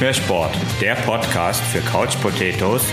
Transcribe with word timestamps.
Mehr 0.00 0.14
Sport, 0.14 0.52
der 0.80 0.94
Podcast 0.94 1.60
für 1.60 1.80
Couch 1.80 2.14
Potatoes 2.22 2.84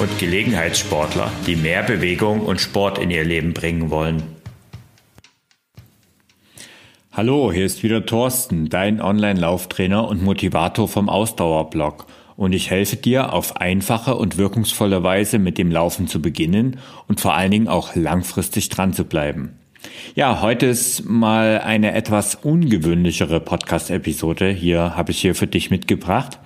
und 0.00 0.16
Gelegenheitssportler, 0.20 1.28
die 1.44 1.56
mehr 1.56 1.82
Bewegung 1.82 2.38
und 2.42 2.60
Sport 2.60 2.98
in 2.98 3.10
ihr 3.10 3.24
Leben 3.24 3.52
bringen 3.52 3.90
wollen. 3.90 4.22
Hallo, 7.10 7.50
hier 7.52 7.66
ist 7.66 7.82
wieder 7.82 8.06
Thorsten, 8.06 8.68
dein 8.68 9.00
Online-Lauftrainer 9.00 10.06
und 10.06 10.22
Motivator 10.22 10.86
vom 10.86 11.08
Ausdauerblog. 11.08 12.06
Und 12.36 12.52
ich 12.52 12.70
helfe 12.70 12.94
dir, 12.94 13.32
auf 13.32 13.56
einfache 13.56 14.14
und 14.14 14.38
wirkungsvolle 14.38 15.02
Weise 15.02 15.40
mit 15.40 15.58
dem 15.58 15.72
Laufen 15.72 16.06
zu 16.06 16.22
beginnen 16.22 16.78
und 17.08 17.20
vor 17.20 17.34
allen 17.34 17.50
Dingen 17.50 17.68
auch 17.68 17.96
langfristig 17.96 18.68
dran 18.68 18.92
zu 18.92 19.04
bleiben. 19.04 19.58
Ja, 20.14 20.42
heute 20.42 20.66
ist 20.66 21.04
mal 21.04 21.60
eine 21.60 21.94
etwas 21.94 22.34
ungewöhnlichere 22.34 23.40
Podcast-Episode. 23.40 24.50
Hier 24.50 24.96
habe 24.96 25.12
ich 25.12 25.20
hier 25.20 25.34
für 25.34 25.46
dich 25.46 25.70
mitgebracht. 25.70 26.38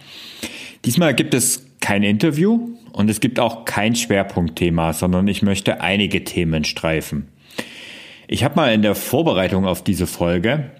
Diesmal 0.84 1.14
gibt 1.14 1.34
es 1.34 1.66
kein 1.80 2.02
Interview 2.02 2.70
und 2.92 3.10
es 3.10 3.20
gibt 3.20 3.40
auch 3.40 3.64
kein 3.64 3.94
Schwerpunktthema, 3.94 4.92
sondern 4.92 5.28
ich 5.28 5.42
möchte 5.42 5.80
einige 5.80 6.24
Themen 6.24 6.64
streifen. 6.64 7.28
Ich 8.28 8.44
habe 8.44 8.56
mal 8.56 8.72
in 8.72 8.82
der 8.82 8.94
Vorbereitung 8.94 9.66
auf 9.66 9.84
diese 9.84 10.06
Folge 10.06 10.70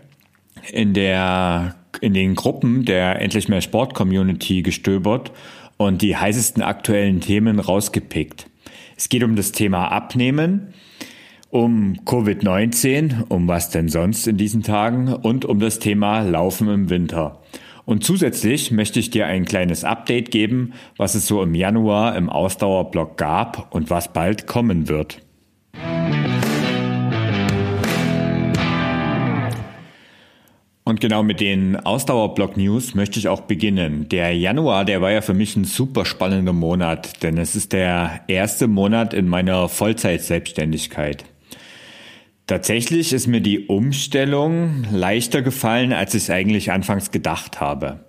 in 0.72 0.94
der 0.94 1.76
in 2.00 2.12
den 2.12 2.34
Gruppen 2.34 2.84
der 2.84 3.20
endlich 3.20 3.48
mehr 3.48 3.60
Sport 3.60 3.94
Community 3.94 4.62
gestöbert 4.62 5.32
und 5.76 6.02
die 6.02 6.16
heißesten 6.16 6.62
aktuellen 6.62 7.20
Themen 7.20 7.58
rausgepickt. 7.58 8.46
Es 8.96 9.08
geht 9.08 9.22
um 9.22 9.36
das 9.36 9.52
Thema 9.52 9.88
Abnehmen, 9.88 10.74
um 11.50 11.94
Covid-19, 12.04 13.24
um 13.28 13.48
was 13.48 13.70
denn 13.70 13.88
sonst 13.88 14.26
in 14.26 14.36
diesen 14.36 14.62
Tagen 14.62 15.12
und 15.12 15.44
um 15.44 15.60
das 15.60 15.78
Thema 15.78 16.20
Laufen 16.20 16.68
im 16.68 16.90
Winter. 16.90 17.40
Und 17.84 18.02
zusätzlich 18.02 18.72
möchte 18.72 18.98
ich 18.98 19.10
dir 19.10 19.26
ein 19.26 19.44
kleines 19.44 19.84
Update 19.84 20.32
geben, 20.32 20.72
was 20.96 21.14
es 21.14 21.28
so 21.28 21.40
im 21.42 21.54
Januar 21.54 22.16
im 22.16 22.28
Ausdauerblock 22.28 23.16
gab 23.16 23.72
und 23.74 23.90
was 23.90 24.12
bald 24.12 24.48
kommen 24.48 24.88
wird. 24.88 25.22
Und 30.88 31.00
genau 31.00 31.24
mit 31.24 31.40
den 31.40 31.74
Ausdauerblock-News 31.76 32.94
möchte 32.94 33.18
ich 33.18 33.26
auch 33.26 33.40
beginnen. 33.40 34.08
Der 34.08 34.36
Januar, 34.36 34.84
der 34.84 35.00
war 35.00 35.10
ja 35.10 35.20
für 35.20 35.34
mich 35.34 35.56
ein 35.56 35.64
super 35.64 36.04
spannender 36.04 36.52
Monat, 36.52 37.24
denn 37.24 37.38
es 37.38 37.56
ist 37.56 37.72
der 37.72 38.20
erste 38.28 38.68
Monat 38.68 39.12
in 39.12 39.28
meiner 39.28 39.68
Vollzeit-Selbstständigkeit. 39.68 41.24
Tatsächlich 42.46 43.12
ist 43.12 43.26
mir 43.26 43.40
die 43.40 43.66
Umstellung 43.66 44.84
leichter 44.92 45.42
gefallen, 45.42 45.92
als 45.92 46.14
ich 46.14 46.24
es 46.24 46.30
eigentlich 46.30 46.70
anfangs 46.70 47.10
gedacht 47.10 47.60
habe. 47.60 48.04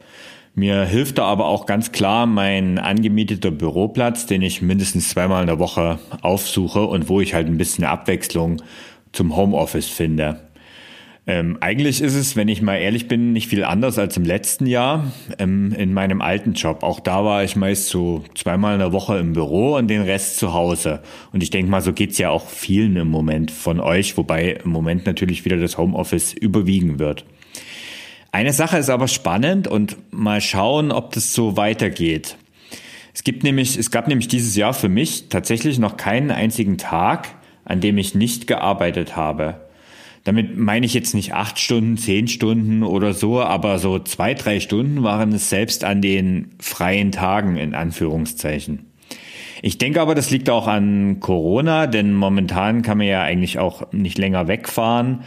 Mir 0.53 0.85
hilft 0.85 1.17
da 1.17 1.25
aber 1.25 1.45
auch 1.45 1.65
ganz 1.65 1.91
klar 1.91 2.27
mein 2.27 2.77
angemieteter 2.77 3.49
Büroplatz, 3.49 4.27
den 4.27 4.43
ich 4.43 4.61
mindestens 4.61 5.09
zweimal 5.09 5.41
in 5.41 5.47
der 5.47 5.57
Woche 5.57 5.97
aufsuche 6.21 6.85
und 6.85 7.09
wo 7.09 7.19
ich 7.19 7.33
halt 7.33 7.47
ein 7.47 7.57
bisschen 7.57 7.83
Abwechslung 7.83 8.61
zum 9.11 9.35
Homeoffice 9.35 9.87
finde. 9.87 10.46
Ähm, 11.29 11.57
eigentlich 11.59 12.01
ist 12.01 12.15
es, 12.15 12.37
wenn 12.37 12.47
ich 12.47 12.61
mal 12.61 12.77
ehrlich 12.77 13.09
bin, 13.09 13.33
nicht 13.33 13.49
viel 13.49 13.65
anders 13.65 13.99
als 13.99 14.15
im 14.15 14.23
letzten 14.23 14.65
Jahr 14.65 15.11
ähm, 15.37 15.73
in 15.77 15.93
meinem 15.93 16.21
alten 16.21 16.53
Job. 16.53 16.83
Auch 16.83 17.01
da 17.01 17.25
war 17.25 17.43
ich 17.43 17.57
meist 17.57 17.89
so 17.89 18.23
zweimal 18.33 18.75
in 18.75 18.79
der 18.79 18.93
Woche 18.93 19.17
im 19.17 19.33
Büro 19.33 19.75
und 19.75 19.89
den 19.89 20.03
Rest 20.03 20.37
zu 20.37 20.53
Hause. 20.53 21.01
Und 21.33 21.43
ich 21.43 21.49
denke 21.49 21.69
mal, 21.69 21.81
so 21.81 21.91
geht's 21.91 22.17
ja 22.17 22.29
auch 22.29 22.47
vielen 22.47 22.95
im 22.95 23.09
Moment 23.09 23.51
von 23.51 23.81
euch, 23.81 24.15
wobei 24.15 24.51
im 24.63 24.71
Moment 24.71 25.05
natürlich 25.05 25.43
wieder 25.43 25.57
das 25.57 25.77
Homeoffice 25.77 26.31
überwiegen 26.31 26.97
wird. 26.97 27.25
Eine 28.31 28.53
Sache 28.53 28.77
ist 28.77 28.89
aber 28.89 29.09
spannend 29.09 29.67
und 29.67 29.97
mal 30.11 30.39
schauen, 30.39 30.93
ob 30.93 31.11
das 31.11 31.33
so 31.33 31.57
weitergeht. 31.57 32.37
Es 33.13 33.25
gibt 33.25 33.43
nämlich, 33.43 33.77
es 33.77 33.91
gab 33.91 34.07
nämlich 34.07 34.29
dieses 34.29 34.55
Jahr 34.55 34.73
für 34.73 34.89
mich 34.89 35.27
tatsächlich 35.27 35.77
noch 35.77 35.97
keinen 35.97 36.31
einzigen 36.31 36.77
Tag, 36.77 37.27
an 37.65 37.81
dem 37.81 37.97
ich 37.97 38.15
nicht 38.15 38.47
gearbeitet 38.47 39.17
habe. 39.17 39.66
Damit 40.27 40.57
meine 40.57 40.85
ich 40.85 40.93
jetzt 40.93 41.15
nicht 41.15 41.33
acht 41.33 41.57
Stunden, 41.57 41.95
zehn 41.95 42.27
Stunden 42.27 42.83
oder 42.83 43.13
so, 43.13 43.41
aber 43.41 43.79
so 43.79 43.97
zwei, 43.97 44.33
drei 44.33 44.59
Stunden 44.59 45.01
waren 45.01 45.31
es 45.31 45.49
selbst 45.49 45.85
an 45.85 46.01
den 46.01 46.49
freien 46.59 47.13
Tagen 47.13 47.55
in 47.55 47.73
Anführungszeichen. 47.73 48.87
Ich 49.61 49.77
denke 49.77 50.01
aber, 50.01 50.15
das 50.15 50.29
liegt 50.29 50.49
auch 50.49 50.67
an 50.67 51.21
Corona, 51.21 51.87
denn 51.87 52.13
momentan 52.13 52.81
kann 52.81 52.97
man 52.97 53.07
ja 53.07 53.21
eigentlich 53.21 53.57
auch 53.57 53.93
nicht 53.93 54.17
länger 54.17 54.49
wegfahren. 54.49 55.21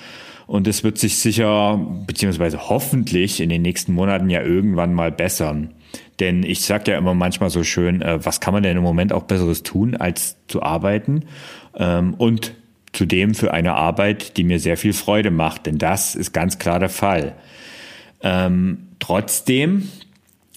Und 0.47 0.69
es 0.69 0.85
wird 0.85 0.99
sich 0.99 1.17
sicher, 1.17 1.81
beziehungsweise 2.07 2.69
hoffentlich 2.69 3.41
in 3.41 3.49
den 3.49 3.63
nächsten 3.63 3.95
Monaten 3.95 4.29
ja 4.29 4.43
irgendwann 4.43 4.93
mal 4.93 5.11
bessern. 5.11 5.73
Denn 6.21 6.43
ich 6.43 6.61
sage 6.61 6.91
ja 6.91 6.99
immer 6.99 7.15
manchmal 7.15 7.49
so 7.49 7.65
schön, 7.65 8.03
äh, 8.03 8.23
was 8.23 8.41
kann 8.41 8.53
man 8.53 8.63
denn 8.63 8.77
im 8.77 8.83
Moment 8.83 9.15
auch 9.15 9.23
Besseres 9.23 9.63
tun, 9.63 9.97
als 9.97 10.37
zu 10.47 10.63
arbeiten? 10.63 11.25
Ähm, 11.75 12.13
und 12.19 12.53
Zudem 12.93 13.35
für 13.35 13.53
eine 13.53 13.75
Arbeit, 13.75 14.37
die 14.37 14.45
mir 14.45 14.59
sehr 14.59 14.77
viel 14.77 14.93
Freude 14.93 15.31
macht, 15.31 15.67
denn 15.67 15.79
das 15.79 16.15
ist 16.15 16.33
ganz 16.33 16.59
klar 16.59 16.81
der 16.81 16.89
Fall. 16.89 17.37
Ähm, 18.23 18.89
trotzdem 18.99 19.89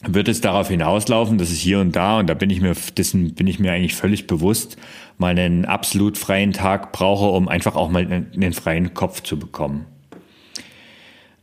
wird 0.05 0.27
es 0.27 0.41
darauf 0.41 0.67
hinauslaufen, 0.67 1.37
dass 1.37 1.49
es 1.49 1.59
hier 1.59 1.79
und 1.79 1.95
da, 1.95 2.19
und 2.19 2.27
da 2.27 2.33
bin 2.33 2.49
ich 2.49 2.59
mir, 2.59 2.73
dessen 2.97 3.35
bin 3.35 3.47
ich 3.47 3.59
mir 3.59 3.71
eigentlich 3.71 3.95
völlig 3.95 4.27
bewusst, 4.27 4.77
mal 5.17 5.37
einen 5.37 5.65
absolut 5.65 6.17
freien 6.17 6.51
Tag 6.51 6.91
brauche, 6.91 7.25
um 7.25 7.47
einfach 7.47 7.75
auch 7.75 7.89
mal 7.89 8.05
einen 8.05 8.53
freien 8.53 8.93
Kopf 8.93 9.21
zu 9.21 9.39
bekommen. 9.39 9.85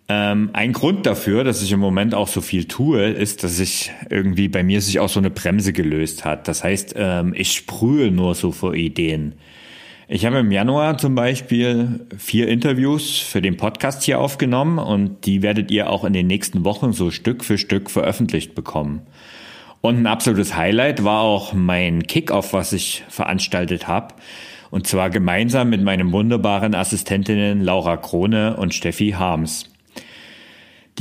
Ähm, 0.08 0.50
ein 0.54 0.72
Grund 0.72 1.06
dafür, 1.06 1.44
dass 1.44 1.62
ich 1.62 1.70
im 1.70 1.78
Moment 1.78 2.14
auch 2.14 2.26
so 2.26 2.40
viel 2.40 2.64
tue, 2.64 3.04
ist, 3.10 3.44
dass 3.44 3.60
ich 3.60 3.92
irgendwie 4.10 4.48
bei 4.48 4.64
mir 4.64 4.80
sich 4.80 4.98
auch 4.98 5.08
so 5.08 5.20
eine 5.20 5.30
Bremse 5.30 5.72
gelöst 5.72 6.24
hat. 6.24 6.48
Das 6.48 6.64
heißt, 6.64 6.94
ähm, 6.96 7.32
ich 7.36 7.52
sprühe 7.52 8.10
nur 8.10 8.34
so 8.34 8.50
vor 8.50 8.74
Ideen. 8.74 9.34
Ich 10.12 10.26
habe 10.26 10.40
im 10.40 10.50
Januar 10.50 10.98
zum 10.98 11.14
Beispiel 11.14 12.04
vier 12.18 12.48
Interviews 12.48 13.20
für 13.20 13.40
den 13.40 13.56
Podcast 13.56 14.02
hier 14.02 14.18
aufgenommen 14.18 14.80
und 14.80 15.24
die 15.24 15.40
werdet 15.40 15.70
ihr 15.70 15.88
auch 15.88 16.02
in 16.02 16.12
den 16.12 16.26
nächsten 16.26 16.64
Wochen 16.64 16.92
so 16.92 17.12
Stück 17.12 17.44
für 17.44 17.58
Stück 17.58 17.88
veröffentlicht 17.88 18.56
bekommen. 18.56 19.02
Und 19.80 19.98
ein 19.98 20.08
absolutes 20.08 20.56
Highlight 20.56 21.04
war 21.04 21.20
auch 21.20 21.52
mein 21.52 22.08
Kickoff, 22.08 22.52
was 22.52 22.72
ich 22.72 23.04
veranstaltet 23.08 23.86
habe. 23.86 24.16
Und 24.72 24.88
zwar 24.88 25.10
gemeinsam 25.10 25.70
mit 25.70 25.80
meinen 25.80 26.10
wunderbaren 26.10 26.74
Assistentinnen 26.74 27.62
Laura 27.62 27.96
Krone 27.96 28.56
und 28.56 28.74
Steffi 28.74 29.12
Harms. 29.12 29.69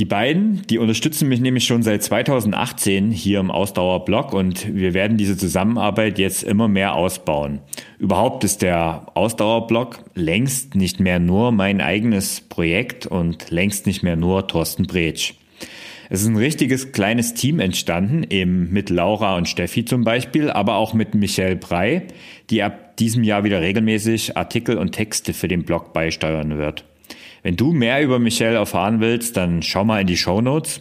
Die 0.00 0.06
beiden, 0.06 0.62
die 0.70 0.78
unterstützen 0.78 1.28
mich 1.28 1.42
nämlich 1.42 1.66
schon 1.66 1.82
seit 1.82 2.02
2018 2.02 3.10
hier 3.10 3.38
im 3.38 3.50
Ausdauerblog 3.50 4.32
und 4.32 4.74
wir 4.74 4.94
werden 4.94 5.18
diese 5.18 5.36
Zusammenarbeit 5.36 6.18
jetzt 6.18 6.42
immer 6.42 6.68
mehr 6.68 6.94
ausbauen. 6.94 7.60
Überhaupt 7.98 8.42
ist 8.42 8.62
der 8.62 9.08
Ausdauerblog 9.12 10.02
längst 10.14 10.74
nicht 10.74 11.00
mehr 11.00 11.18
nur 11.18 11.52
mein 11.52 11.82
eigenes 11.82 12.40
Projekt 12.40 13.04
und 13.04 13.50
längst 13.50 13.86
nicht 13.86 14.02
mehr 14.02 14.16
nur 14.16 14.48
Thorsten 14.48 14.86
Bretsch. 14.86 15.34
Es 16.08 16.22
ist 16.22 16.28
ein 16.28 16.36
richtiges 16.38 16.92
kleines 16.92 17.34
Team 17.34 17.60
entstanden, 17.60 18.24
eben 18.30 18.72
mit 18.72 18.88
Laura 18.88 19.36
und 19.36 19.50
Steffi 19.50 19.84
zum 19.84 20.02
Beispiel, 20.04 20.48
aber 20.48 20.76
auch 20.76 20.94
mit 20.94 21.14
Michelle 21.14 21.56
Brey, 21.56 22.04
die 22.48 22.62
ab 22.62 22.96
diesem 22.96 23.22
Jahr 23.22 23.44
wieder 23.44 23.60
regelmäßig 23.60 24.34
Artikel 24.38 24.78
und 24.78 24.92
Texte 24.92 25.34
für 25.34 25.46
den 25.46 25.64
Blog 25.64 25.92
beisteuern 25.92 26.56
wird. 26.56 26.86
Wenn 27.42 27.56
du 27.56 27.72
mehr 27.72 28.02
über 28.02 28.18
Michelle 28.18 28.56
erfahren 28.56 29.00
willst, 29.00 29.36
dann 29.36 29.62
schau 29.62 29.84
mal 29.84 30.00
in 30.00 30.06
die 30.06 30.16
Show 30.16 30.40
Notes. 30.40 30.80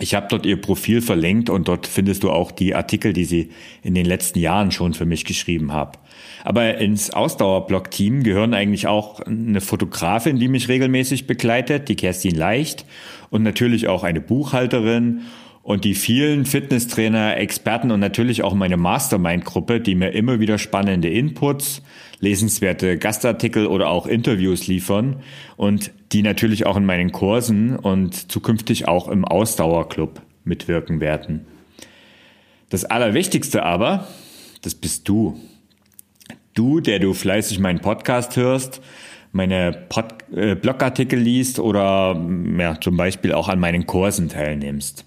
Ich 0.00 0.14
habe 0.14 0.26
dort 0.28 0.44
ihr 0.44 0.60
Profil 0.60 1.00
verlinkt 1.00 1.48
und 1.50 1.68
dort 1.68 1.86
findest 1.86 2.24
du 2.24 2.30
auch 2.30 2.50
die 2.50 2.74
Artikel, 2.74 3.12
die 3.12 3.24
sie 3.24 3.50
in 3.82 3.94
den 3.94 4.06
letzten 4.06 4.40
Jahren 4.40 4.72
schon 4.72 4.92
für 4.92 5.06
mich 5.06 5.24
geschrieben 5.24 5.72
hat. 5.72 6.00
Aber 6.42 6.78
ins 6.78 7.10
Ausdauerblog-Team 7.10 8.24
gehören 8.24 8.54
eigentlich 8.54 8.88
auch 8.88 9.20
eine 9.20 9.60
Fotografin, 9.60 10.40
die 10.40 10.48
mich 10.48 10.68
regelmäßig 10.68 11.28
begleitet, 11.28 11.88
die 11.88 11.96
Kerstin 11.96 12.34
Leicht, 12.34 12.84
und 13.30 13.44
natürlich 13.44 13.86
auch 13.86 14.02
eine 14.02 14.20
Buchhalterin 14.20 15.22
und 15.64 15.84
die 15.84 15.94
vielen 15.94 16.44
Fitnesstrainer, 16.44 17.38
Experten 17.38 17.90
und 17.90 17.98
natürlich 17.98 18.44
auch 18.44 18.52
meine 18.52 18.76
Mastermind-Gruppe, 18.76 19.80
die 19.80 19.94
mir 19.94 20.10
immer 20.10 20.38
wieder 20.38 20.58
spannende 20.58 21.08
Inputs, 21.08 21.82
lesenswerte 22.20 22.98
Gastartikel 22.98 23.66
oder 23.66 23.88
auch 23.88 24.06
Interviews 24.06 24.66
liefern 24.66 25.22
und 25.56 25.90
die 26.12 26.22
natürlich 26.22 26.66
auch 26.66 26.76
in 26.76 26.84
meinen 26.84 27.12
Kursen 27.12 27.76
und 27.76 28.30
zukünftig 28.30 28.88
auch 28.88 29.08
im 29.08 29.24
Ausdauerclub 29.24 30.20
mitwirken 30.44 31.00
werden. 31.00 31.46
Das 32.68 32.84
Allerwichtigste 32.84 33.62
aber, 33.62 34.06
das 34.60 34.74
bist 34.74 35.08
du. 35.08 35.40
Du, 36.52 36.80
der 36.80 36.98
du 36.98 37.14
fleißig 37.14 37.58
meinen 37.58 37.80
Podcast 37.80 38.36
hörst, 38.36 38.82
meine 39.32 39.72
Pod 39.88 40.06
äh, 40.36 40.54
Blogartikel 40.54 41.18
liest 41.18 41.58
oder 41.58 42.22
ja, 42.58 42.78
zum 42.80 42.98
Beispiel 42.98 43.32
auch 43.32 43.48
an 43.48 43.58
meinen 43.58 43.86
Kursen 43.86 44.28
teilnimmst. 44.28 45.06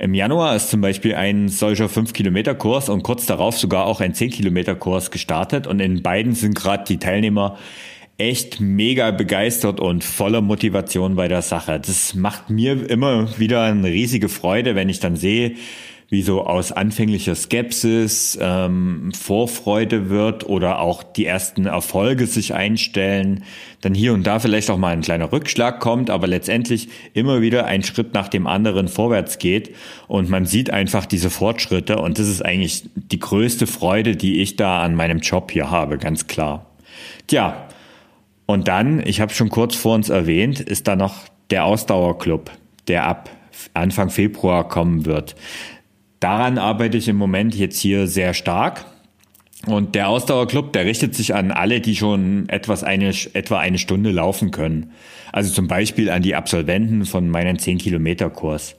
Im 0.00 0.14
Januar 0.14 0.56
ist 0.56 0.70
zum 0.70 0.80
Beispiel 0.80 1.14
ein 1.14 1.50
solcher 1.50 1.84
5-Kilometer-Kurs 1.84 2.88
und 2.88 3.02
kurz 3.02 3.26
darauf 3.26 3.58
sogar 3.58 3.84
auch 3.84 4.00
ein 4.00 4.14
10-Kilometer-Kurs 4.14 5.10
gestartet 5.10 5.66
und 5.66 5.78
in 5.78 6.02
beiden 6.02 6.34
sind 6.34 6.54
gerade 6.54 6.84
die 6.84 6.96
Teilnehmer 6.96 7.58
echt 8.16 8.60
mega 8.60 9.10
begeistert 9.10 9.78
und 9.78 10.02
voller 10.02 10.40
Motivation 10.40 11.16
bei 11.16 11.28
der 11.28 11.42
Sache. 11.42 11.78
Das 11.78 12.14
macht 12.14 12.48
mir 12.48 12.88
immer 12.88 13.38
wieder 13.38 13.64
eine 13.64 13.88
riesige 13.88 14.30
Freude, 14.30 14.74
wenn 14.74 14.88
ich 14.88 15.00
dann 15.00 15.16
sehe, 15.16 15.56
wie 16.10 16.22
so 16.22 16.44
aus 16.44 16.72
anfänglicher 16.72 17.36
Skepsis 17.36 18.36
ähm, 18.40 19.12
Vorfreude 19.12 20.10
wird 20.10 20.44
oder 20.44 20.80
auch 20.80 21.04
die 21.04 21.24
ersten 21.24 21.66
Erfolge 21.66 22.26
sich 22.26 22.52
einstellen, 22.52 23.44
dann 23.80 23.94
hier 23.94 24.12
und 24.12 24.26
da 24.26 24.40
vielleicht 24.40 24.70
auch 24.70 24.76
mal 24.76 24.92
ein 24.92 25.02
kleiner 25.02 25.30
Rückschlag 25.30 25.78
kommt, 25.78 26.10
aber 26.10 26.26
letztendlich 26.26 26.88
immer 27.14 27.40
wieder 27.40 27.66
ein 27.66 27.84
Schritt 27.84 28.12
nach 28.12 28.26
dem 28.26 28.48
anderen 28.48 28.88
vorwärts 28.88 29.38
geht 29.38 29.74
und 30.08 30.28
man 30.28 30.46
sieht 30.46 30.70
einfach 30.70 31.06
diese 31.06 31.30
Fortschritte 31.30 31.98
und 31.98 32.18
das 32.18 32.26
ist 32.26 32.44
eigentlich 32.44 32.88
die 32.96 33.20
größte 33.20 33.68
Freude, 33.68 34.16
die 34.16 34.40
ich 34.42 34.56
da 34.56 34.82
an 34.82 34.96
meinem 34.96 35.20
Job 35.20 35.52
hier 35.52 35.70
habe, 35.70 35.96
ganz 35.96 36.26
klar. 36.26 36.66
Tja, 37.28 37.68
und 38.46 38.66
dann, 38.66 39.00
ich 39.06 39.20
habe 39.20 39.32
schon 39.32 39.48
kurz 39.48 39.76
vor 39.76 39.94
uns 39.94 40.08
erwähnt, 40.08 40.58
ist 40.58 40.88
da 40.88 40.96
noch 40.96 41.28
der 41.50 41.66
Ausdauerclub, 41.66 42.50
der 42.88 43.06
ab 43.06 43.30
Anfang 43.74 44.10
Februar 44.10 44.66
kommen 44.66 45.06
wird. 45.06 45.36
Daran 46.20 46.58
arbeite 46.58 46.98
ich 46.98 47.08
im 47.08 47.16
Moment 47.16 47.54
jetzt 47.54 47.80
hier 47.80 48.06
sehr 48.06 48.34
stark. 48.34 48.84
Und 49.66 49.94
der 49.94 50.08
Ausdauerclub, 50.08 50.72
der 50.72 50.86
richtet 50.86 51.14
sich 51.14 51.34
an 51.34 51.50
alle, 51.50 51.80
die 51.80 51.96
schon 51.96 52.48
etwas 52.48 52.82
eine, 52.82 53.12
etwa 53.34 53.58
eine 53.58 53.78
Stunde 53.78 54.10
laufen 54.10 54.50
können. 54.50 54.92
Also 55.32 55.52
zum 55.52 55.68
Beispiel 55.68 56.10
an 56.10 56.22
die 56.22 56.34
Absolventen 56.34 57.04
von 57.04 57.28
meinem 57.28 57.56
10-Kilometer-Kurs. 57.56 58.76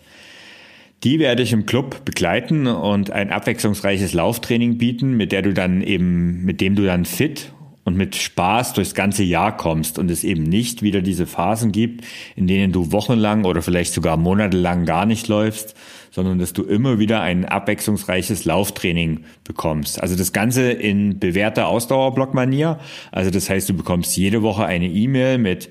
Die 1.04 1.20
werde 1.20 1.44
ich 1.44 1.54
im 1.54 1.66
Club 1.66 2.06
begleiten 2.06 2.68
und 2.68 3.12
ein 3.12 3.32
abwechslungsreiches 3.32 4.14
Lauftraining 4.14 4.78
bieten, 4.78 5.18
mit 5.18 5.32
der 5.32 5.42
du 5.42 5.54
dann 5.54 5.82
eben, 5.82 6.46
mit 6.46 6.62
dem 6.62 6.76
du 6.76 6.84
dann 6.84 7.06
fit 7.06 7.54
und 7.84 7.98
mit 7.98 8.16
Spaß 8.16 8.74
durchs 8.74 8.94
ganze 8.94 9.24
Jahr 9.24 9.58
kommst 9.58 9.98
und 9.98 10.12
es 10.12 10.24
eben 10.24 10.44
nicht 10.44 10.84
wieder 10.84 11.02
diese 11.02 11.26
Phasen 11.26 11.72
gibt, 11.72 12.06
in 12.36 12.46
denen 12.46 12.72
du 12.72 12.92
wochenlang 12.92 13.46
oder 13.46 13.64
vielleicht 13.64 13.94
sogar 13.94 14.18
monatelang 14.18 14.86
gar 14.86 15.08
nicht 15.08 15.28
läufst, 15.28 15.76
sondern 16.12 16.38
dass 16.38 16.54
du 16.54 16.64
immer 16.64 17.00
wieder 17.00 17.22
ein 17.22 17.46
abwechslungsreiches 17.46 18.46
Lauftraining 18.46 19.24
bekommst. 19.44 20.02
Also 20.02 20.16
das 20.16 20.34
Ganze 20.34 20.72
in 20.72 21.20
bewährter 21.20 21.68
Ausdauerblock-Manier. 21.68 22.80
Also 23.12 23.32
das 23.32 23.50
heißt, 23.50 23.70
du 23.70 23.74
bekommst 23.74 24.16
jede 24.18 24.44
Woche 24.44 24.66
eine 24.66 24.88
E-Mail 24.88 25.38
mit 25.38 25.70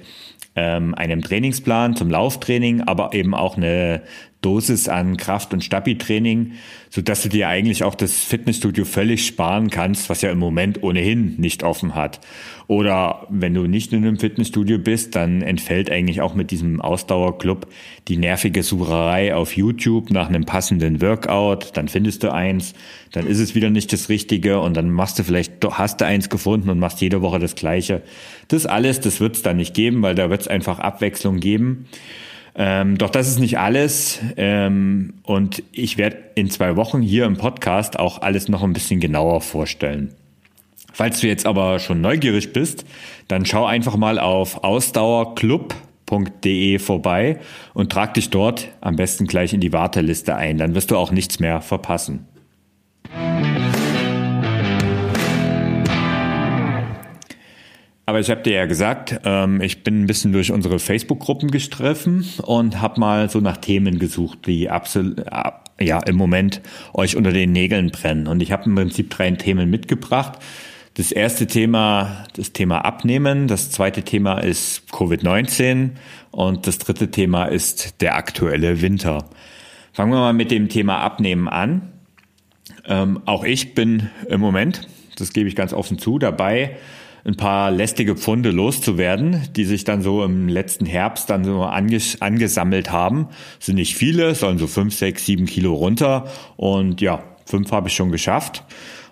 ähm, 0.56 0.94
einem 0.94 1.22
Trainingsplan 1.22 1.94
zum 1.94 2.10
Lauftraining, 2.10 2.80
aber 2.80 3.14
eben 3.14 3.34
auch 3.34 3.56
eine 3.56 4.02
Dosis 4.40 4.88
an 4.88 5.18
Kraft- 5.18 5.52
und 5.52 5.62
Stabi-Training, 5.62 6.52
sodass 6.88 7.22
du 7.22 7.28
dir 7.28 7.48
eigentlich 7.48 7.84
auch 7.84 7.94
das 7.94 8.24
Fitnessstudio 8.24 8.86
völlig 8.86 9.26
sparen 9.26 9.68
kannst, 9.68 10.08
was 10.08 10.22
ja 10.22 10.30
im 10.30 10.38
Moment 10.38 10.82
ohnehin 10.82 11.36
nicht 11.36 11.62
offen 11.62 11.94
hat. 11.94 12.20
Oder 12.66 13.26
wenn 13.28 13.52
du 13.52 13.66
nicht 13.66 13.92
in 13.92 14.04
einem 14.04 14.18
Fitnessstudio 14.18 14.78
bist, 14.78 15.14
dann 15.14 15.42
entfällt 15.42 15.90
eigentlich 15.90 16.22
auch 16.22 16.34
mit 16.34 16.50
diesem 16.50 16.80
Ausdauerclub 16.80 17.66
die 18.08 18.16
nervige 18.16 18.62
Sucherei 18.62 19.34
auf 19.34 19.56
YouTube 19.56 20.10
nach 20.10 20.28
einem 20.28 20.46
passenden 20.46 21.02
Workout, 21.02 21.76
dann 21.76 21.88
findest 21.88 22.22
du 22.22 22.32
eins, 22.32 22.74
dann 23.12 23.26
ist 23.26 23.40
es 23.40 23.54
wieder 23.54 23.68
nicht 23.68 23.92
das 23.92 24.08
Richtige 24.08 24.60
und 24.60 24.76
dann 24.76 24.90
machst 24.90 25.18
du 25.18 25.24
vielleicht, 25.24 25.52
hast 25.70 26.00
du 26.00 26.06
eins 26.06 26.30
gefunden 26.30 26.70
und 26.70 26.78
machst 26.78 27.00
jede 27.00 27.20
Woche 27.20 27.40
das 27.40 27.56
Gleiche. 27.56 28.02
Das 28.48 28.66
alles, 28.66 29.00
das 29.00 29.20
wird 29.20 29.36
es 29.36 29.42
dann 29.42 29.58
nicht 29.58 29.74
geben, 29.74 30.00
weil 30.02 30.14
da 30.14 30.30
wird 30.30 30.42
es 30.42 30.48
einfach 30.48 30.78
Abwechslung 30.78 31.40
geben. 31.40 31.86
Ähm, 32.54 32.98
doch 32.98 33.10
das 33.10 33.28
ist 33.28 33.38
nicht 33.38 33.58
alles. 33.58 34.20
Ähm, 34.36 35.14
und 35.22 35.62
ich 35.72 35.98
werde 35.98 36.18
in 36.34 36.50
zwei 36.50 36.76
Wochen 36.76 37.00
hier 37.00 37.24
im 37.24 37.36
Podcast 37.36 37.98
auch 37.98 38.22
alles 38.22 38.48
noch 38.48 38.62
ein 38.62 38.72
bisschen 38.72 39.00
genauer 39.00 39.40
vorstellen. 39.40 40.14
Falls 40.92 41.20
du 41.20 41.28
jetzt 41.28 41.46
aber 41.46 41.78
schon 41.78 42.00
neugierig 42.00 42.52
bist, 42.52 42.84
dann 43.28 43.46
schau 43.46 43.64
einfach 43.64 43.96
mal 43.96 44.18
auf 44.18 44.64
ausdauerclub.de 44.64 46.78
vorbei 46.78 47.38
und 47.74 47.92
trag 47.92 48.14
dich 48.14 48.30
dort 48.30 48.68
am 48.80 48.96
besten 48.96 49.26
gleich 49.26 49.52
in 49.52 49.60
die 49.60 49.72
Warteliste 49.72 50.34
ein. 50.34 50.58
Dann 50.58 50.74
wirst 50.74 50.90
du 50.90 50.96
auch 50.96 51.12
nichts 51.12 51.38
mehr 51.38 51.60
verpassen. 51.60 52.26
Aber 58.10 58.18
ich 58.18 58.28
habe 58.28 58.42
dir 58.42 58.54
ja 58.54 58.66
gesagt, 58.66 59.20
ähm, 59.22 59.60
ich 59.60 59.84
bin 59.84 60.02
ein 60.02 60.06
bisschen 60.06 60.32
durch 60.32 60.50
unsere 60.50 60.80
Facebook-Gruppen 60.80 61.52
gestreffen 61.52 62.26
und 62.42 62.80
habe 62.80 62.98
mal 62.98 63.30
so 63.30 63.38
nach 63.38 63.58
Themen 63.58 64.00
gesucht, 64.00 64.48
die 64.48 64.68
absolut, 64.68 65.20
äh, 65.20 65.52
ja, 65.80 66.00
im 66.00 66.16
Moment 66.16 66.60
euch 66.92 67.14
unter 67.14 67.30
den 67.30 67.52
Nägeln 67.52 67.92
brennen. 67.92 68.26
Und 68.26 68.42
ich 68.42 68.50
habe 68.50 68.64
im 68.64 68.74
Prinzip 68.74 69.10
drei 69.10 69.30
Themen 69.30 69.70
mitgebracht. 69.70 70.40
Das 70.94 71.12
erste 71.12 71.46
Thema, 71.46 72.24
das 72.34 72.52
Thema 72.52 72.84
Abnehmen. 72.84 73.46
Das 73.46 73.70
zweite 73.70 74.02
Thema 74.02 74.40
ist 74.40 74.90
Covid-19. 74.90 75.90
Und 76.32 76.66
das 76.66 76.78
dritte 76.78 77.12
Thema 77.12 77.44
ist 77.44 78.00
der 78.00 78.16
aktuelle 78.16 78.82
Winter. 78.82 79.24
Fangen 79.92 80.10
wir 80.10 80.18
mal 80.18 80.32
mit 80.32 80.50
dem 80.50 80.68
Thema 80.68 80.98
Abnehmen 80.98 81.46
an. 81.46 81.92
Ähm, 82.86 83.20
auch 83.26 83.44
ich 83.44 83.76
bin 83.76 84.10
im 84.28 84.40
Moment, 84.40 84.88
das 85.16 85.32
gebe 85.32 85.48
ich 85.48 85.54
ganz 85.54 85.72
offen 85.72 86.00
zu, 86.00 86.18
dabei, 86.18 86.76
ein 87.24 87.36
paar 87.36 87.70
lästige 87.70 88.16
Pfunde 88.16 88.50
loszuwerden, 88.50 89.48
die 89.56 89.64
sich 89.64 89.84
dann 89.84 90.02
so 90.02 90.24
im 90.24 90.48
letzten 90.48 90.86
Herbst 90.86 91.30
dann 91.30 91.44
so 91.44 91.62
anges 91.62 92.20
angesammelt 92.22 92.90
haben. 92.90 93.28
Das 93.58 93.66
sind 93.66 93.76
nicht 93.76 93.96
viele, 93.96 94.34
sollen 94.34 94.58
so 94.58 94.66
fünf, 94.66 94.94
sechs, 94.94 95.26
sieben 95.26 95.46
Kilo 95.46 95.74
runter. 95.74 96.26
Und 96.56 97.00
ja, 97.00 97.22
fünf 97.46 97.72
habe 97.72 97.88
ich 97.88 97.94
schon 97.94 98.10
geschafft. 98.10 98.64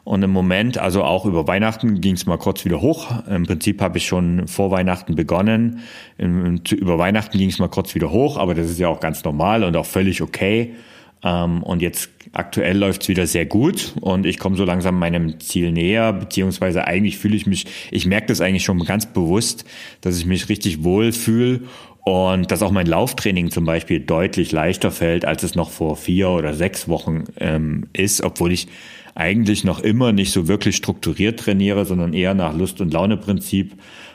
Und 0.05 0.23
im 0.23 0.31
Moment, 0.31 0.79
also 0.79 1.05
auch 1.05 1.27
über 1.27 1.47
Weihnachten, 1.47 2.01
ging 2.01 2.15
es 2.15 2.25
mal 2.25 2.39
kurz 2.39 2.65
wieder 2.65 2.81
hoch. 2.81 3.09
Im 3.29 3.45
Prinzip 3.45 3.83
habe 3.83 3.99
ich 3.99 4.07
schon 4.07 4.49
vor 4.49 4.71
Weihnachten 4.71 5.17
begonnen. 5.17 5.81
Über 6.17 6.99
Weihnachten 6.99 7.37
ging 7.37 7.51
es 7.51 7.59
mal 7.59 7.69
kurz 7.69 7.95
wieder 7.95 8.11
hoch, 8.11 8.39
aber 8.39 8.55
das 8.55 8.71
ist 8.71 8.79
ja 8.79 8.89
auch 8.89 9.01
ganz 9.01 9.23
normal 9.23 9.65
und 9.65 9.77
auch 9.77 9.85
völlig 9.85 10.23
okay. 10.23 10.75
Ähm, 11.23 11.63
und 11.63 11.83
jetzt 11.83 12.11
aktuell 12.33 12.77
läuft 12.77 13.03
es 13.03 13.09
wieder 13.09 13.27
sehr 13.27 13.47
gut 13.47 13.95
und 14.01 14.27
ich 14.27 14.39
komme 14.39 14.57
so 14.57 14.65
langsam 14.65 14.99
meinem 14.99 15.41
Ziel 15.41 15.73
näher, 15.73 16.13
beziehungsweise 16.13 16.87
eigentlich 16.87 17.19
fühle 17.19 17.37
ich 17.37 17.47
mich, 17.47 17.67
ich 17.91 18.07
merke 18.07 18.27
das 18.27 18.41
eigentlich 18.41 18.65
schon 18.65 18.79
ganz 18.85 19.07
bewusst, 19.07 19.65
dass 20.01 20.19
ich 20.19 20.27
mich 20.27 20.49
richtig 20.49 20.85
wohl 20.85 21.13
fühle 21.13 21.63
und 22.05 22.51
dass 22.51 22.63
auch 22.63 22.71
mein 22.71 22.87
Lauftraining 22.87 23.51
zum 23.51 23.65
Beispiel 23.65 24.01
deutlich 24.01 24.53
leichter 24.53 24.91
fällt, 24.91 25.25
als 25.25 25.43
es 25.43 25.55
noch 25.55 25.71
vor 25.71 25.97
vier 25.97 26.31
oder 26.31 26.55
sechs 26.55 26.89
Wochen 26.89 27.25
ähm, 27.39 27.87
ist, 27.93 28.23
obwohl 28.23 28.53
ich 28.53 28.69
eigentlich 29.15 29.65
noch 29.65 29.81
immer 29.81 30.13
nicht 30.13 30.31
so 30.33 30.47
wirklich 30.47 30.77
strukturiert 30.77 31.41
trainiere, 31.41 31.85
sondern 31.85 32.15
eher 32.15 32.35
nach 32.35 32.57
Lust- 32.57 32.81
und 32.81 32.93
Laune-Prinzip, 32.93 33.75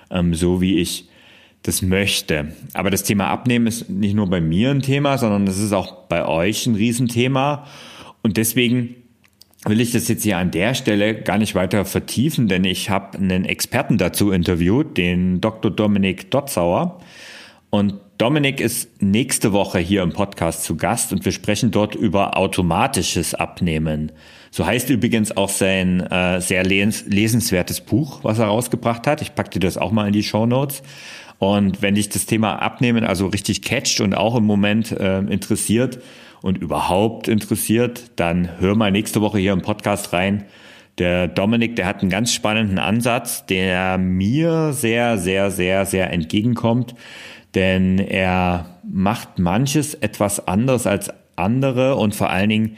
ähm, 0.10 0.34
so 0.34 0.62
wie 0.62 0.80
ich 0.80 1.10
das 1.63 1.82
möchte. 1.82 2.53
Aber 2.74 2.89
das 2.91 3.03
Thema 3.03 3.27
Abnehmen 3.27 3.67
ist 3.67 3.89
nicht 3.89 4.15
nur 4.15 4.29
bei 4.29 4.41
mir 4.41 4.70
ein 4.70 4.82
Thema, 4.82 5.17
sondern 5.17 5.48
es 5.48 5.58
ist 5.58 5.74
auch 5.74 6.03
bei 6.08 6.25
euch 6.25 6.67
ein 6.67 6.75
Riesenthema. 6.75 7.65
Und 8.22 8.38
deswegen 8.38 8.96
will 9.65 9.79
ich 9.79 9.91
das 9.91 10.10
jetzt 10.10 10.24
hier 10.24 10.38
an 10.38 10.51
der 10.51 10.74
Stelle 10.74 11.15
gar 11.15 11.38
nicht 11.38 11.55
weiter 11.55 11.86
vertiefen, 11.86 12.50
denn 12.50 12.65
ich 12.65 12.89
habe 12.89 13.17
einen 13.17 13.46
Experten 13.46 13.98
dazu 13.98 14.32
interviewt, 14.32 14.98
den 14.98 15.39
Dr. 15.39 15.72
Dominik 15.72 16.29
Dotzauer. 16.32 17.00
Und 17.70 17.96
Dominik 18.24 18.62
ist 18.62 19.01
nächste 19.01 19.51
Woche 19.51 19.80
hier 19.80 20.01
im 20.01 20.13
Podcast 20.13 20.63
zu 20.63 20.77
Gast 20.77 21.12
und 21.12 21.25
wir 21.25 21.34
sprechen 21.34 21.72
dort 21.72 21.94
über 21.94 22.38
automatisches 22.38 23.34
Abnehmen. 23.34 24.13
So 24.50 24.65
heißt 24.65 24.89
übrigens 24.89 25.36
auch 25.36 25.50
sein 25.50 26.00
äh, 26.00 26.39
sehr 26.39 26.63
lesenswertes 26.63 27.82
Buch, 27.82 28.24
was 28.24 28.39
er 28.39 28.46
rausgebracht 28.46 29.08
hat. 29.08 29.22
Ich 29.22 29.36
packe 29.36 29.50
dir 29.50 29.60
das 29.60 29.77
auch 29.77 29.92
mal 29.92 30.08
in 30.08 30.13
die 30.13 30.24
Show 30.24 30.46
Notes. 30.46 30.84
Und 31.38 31.82
wenn 31.82 31.96
dich 31.96 32.08
das 32.08 32.25
Thema 32.25 32.62
Abnehmen 32.62 33.03
also 33.03 33.27
richtig 33.27 33.62
catcht 33.62 34.00
und 34.00 34.15
auch 34.15 34.38
im 34.38 34.46
Moment 34.46 34.94
äh, 34.94 35.20
interessiert 35.20 36.00
und 36.42 36.60
überhaupt 36.60 37.27
interessiert, 37.27 38.12
dann 38.15 38.58
hör 38.62 38.77
mal 38.77 38.89
nächste 38.89 39.20
Woche 39.20 39.39
hier 39.39 39.51
im 39.51 39.63
Podcast 39.63 40.13
rein. 40.13 40.46
Der 40.98 41.27
Dominik, 41.27 41.75
der 41.75 41.88
hat 41.88 42.00
einen 42.00 42.10
ganz 42.10 42.32
spannenden 42.34 42.80
Ansatz, 42.80 43.46
der 43.48 43.98
mir 43.98 44.72
sehr, 44.72 45.18
sehr, 45.18 45.51
sehr, 45.51 45.86
sehr 45.86 46.13
entgegenkommt, 46.13 46.96
denn 47.55 48.00
er 48.00 48.79
macht 48.83 49.39
manches 49.39 49.93
etwas 49.93 50.48
anders 50.48 50.88
als 50.88 51.12
andere 51.36 51.95
und 51.95 52.15
vor 52.15 52.29
allen 52.29 52.50
Dingen 52.50 52.77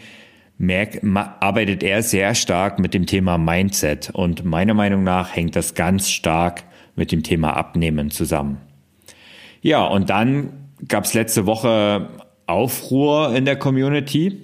merkt, 0.58 1.02
arbeitet 1.04 1.84
er 1.84 2.02
sehr 2.02 2.36
stark 2.36 2.80
mit 2.80 2.94
dem 2.94 3.06
Thema 3.06 3.38
Mindset 3.38 4.10
und 4.14 4.46
meiner 4.46 4.74
Meinung 4.74 5.04
nach 5.04 5.36
hängt 5.36 5.56
das 5.56 5.74
ganz 5.74 6.10
stark 6.10 6.64
mit 6.96 7.12
dem 7.12 7.24
Thema 7.24 7.58
Abnehmen 7.58 8.12
zusammen. 8.12 8.58
Ja, 9.62 9.86
und 9.86 10.10
dann 10.10 10.70
gab 10.88 11.06
es 11.06 11.14
letzte 11.14 11.46
Woche 11.46 12.10
Aufruhr 12.48 13.36
in 13.36 13.46
der 13.46 13.58
Community, 13.58 14.44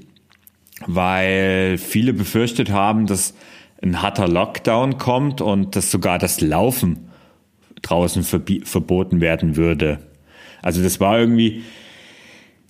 weil 0.88 1.78
viele 1.78 2.14
befürchtet 2.14 2.72
haben, 2.72 3.06
dass 3.06 3.36
ein 3.82 4.02
harter 4.02 4.28
Lockdown 4.28 4.98
kommt 4.98 5.42
und 5.42 5.76
dass 5.76 5.92
sogar 5.92 6.18
das 6.18 6.42
Laufen 6.42 7.10
draußen 7.82 8.24
verboten 8.24 9.22
werden 9.22 9.56
würde. 9.56 10.00
Also 10.62 10.84
das 10.84 11.00
war 11.00 11.20
irgendwie, 11.20 11.64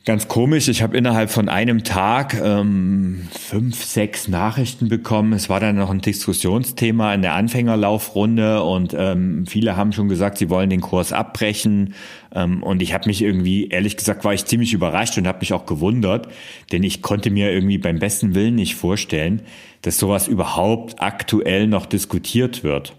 Ganz 0.04 0.28
komisch, 0.28 0.68
ich 0.68 0.82
habe 0.82 0.98
innerhalb 0.98 1.30
von 1.30 1.48
einem 1.48 1.84
Tag 1.84 2.34
ähm, 2.44 3.28
fünf, 3.40 3.84
sechs 3.84 4.28
Nachrichten 4.28 4.90
bekommen. 4.90 5.32
Es 5.34 5.48
war 5.48 5.60
dann 5.60 5.76
noch 5.76 5.92
ein 5.92 6.02
Diskussionsthema 6.02 7.14
in 7.14 7.22
der 7.22 7.36
Anfängerlaufrunde 7.36 8.64
und 8.64 8.96
ähm, 8.98 9.46
viele 9.46 9.76
haben 9.76 9.94
schon 9.94 10.10
gesagt, 10.10 10.40
sie 10.40 10.50
wollen 10.50 10.72
den 10.72 10.82
Kurs 10.82 11.14
abbrechen. 11.14 11.94
Ähm, 12.34 12.64
und 12.64 12.82
ich 12.82 12.96
habe 12.96 13.08
mich 13.10 13.22
irgendwie, 13.22 13.68
ehrlich 13.68 13.96
gesagt, 13.96 14.26
war 14.26 14.34
ich 14.34 14.46
ziemlich 14.46 14.74
überrascht 14.74 15.20
und 15.20 15.28
habe 15.28 15.42
mich 15.42 15.54
auch 15.54 15.68
gewundert, 15.68 16.30
denn 16.72 16.82
ich 16.82 17.04
konnte 17.04 17.30
mir 17.30 17.52
irgendwie 17.52 17.78
beim 17.78 18.00
besten 18.00 18.34
Willen 18.34 18.56
nicht 18.56 18.74
vorstellen, 18.74 19.44
dass 19.84 20.00
sowas 20.00 20.28
überhaupt 20.28 20.96
aktuell 21.00 21.68
noch 21.68 21.86
diskutiert 21.86 22.64
wird. 22.64 22.96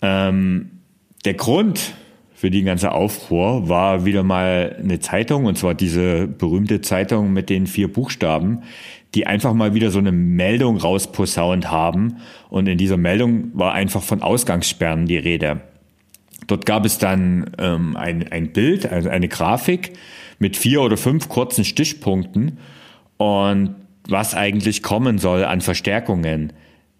Ähm, 0.00 0.70
der 1.24 1.34
Grund, 1.34 1.94
für 2.42 2.50
die 2.50 2.64
ganze 2.64 2.90
Aufruhr 2.90 3.68
war 3.68 4.04
wieder 4.04 4.24
mal 4.24 4.74
eine 4.76 4.98
Zeitung, 4.98 5.44
und 5.44 5.56
zwar 5.56 5.74
diese 5.74 6.26
berühmte 6.26 6.80
Zeitung 6.80 7.32
mit 7.32 7.48
den 7.48 7.68
vier 7.68 7.86
Buchstaben, 7.86 8.64
die 9.14 9.28
einfach 9.28 9.54
mal 9.54 9.74
wieder 9.74 9.92
so 9.92 10.00
eine 10.00 10.10
Meldung 10.10 10.76
rausposaunt 10.76 11.70
haben. 11.70 12.16
Und 12.50 12.66
in 12.66 12.78
dieser 12.78 12.96
Meldung 12.96 13.52
war 13.54 13.74
einfach 13.74 14.02
von 14.02 14.22
Ausgangssperren 14.22 15.06
die 15.06 15.18
Rede. 15.18 15.60
Dort 16.48 16.66
gab 16.66 16.84
es 16.84 16.98
dann 16.98 17.52
ähm, 17.58 17.96
ein, 17.96 18.32
ein 18.32 18.52
Bild, 18.52 18.90
also 18.90 19.08
eine 19.08 19.28
Grafik 19.28 19.92
mit 20.40 20.56
vier 20.56 20.82
oder 20.82 20.96
fünf 20.96 21.28
kurzen 21.28 21.64
Stichpunkten 21.64 22.58
und 23.18 23.76
was 24.08 24.34
eigentlich 24.34 24.82
kommen 24.82 25.18
soll 25.18 25.44
an 25.44 25.60
Verstärkungen. 25.60 26.52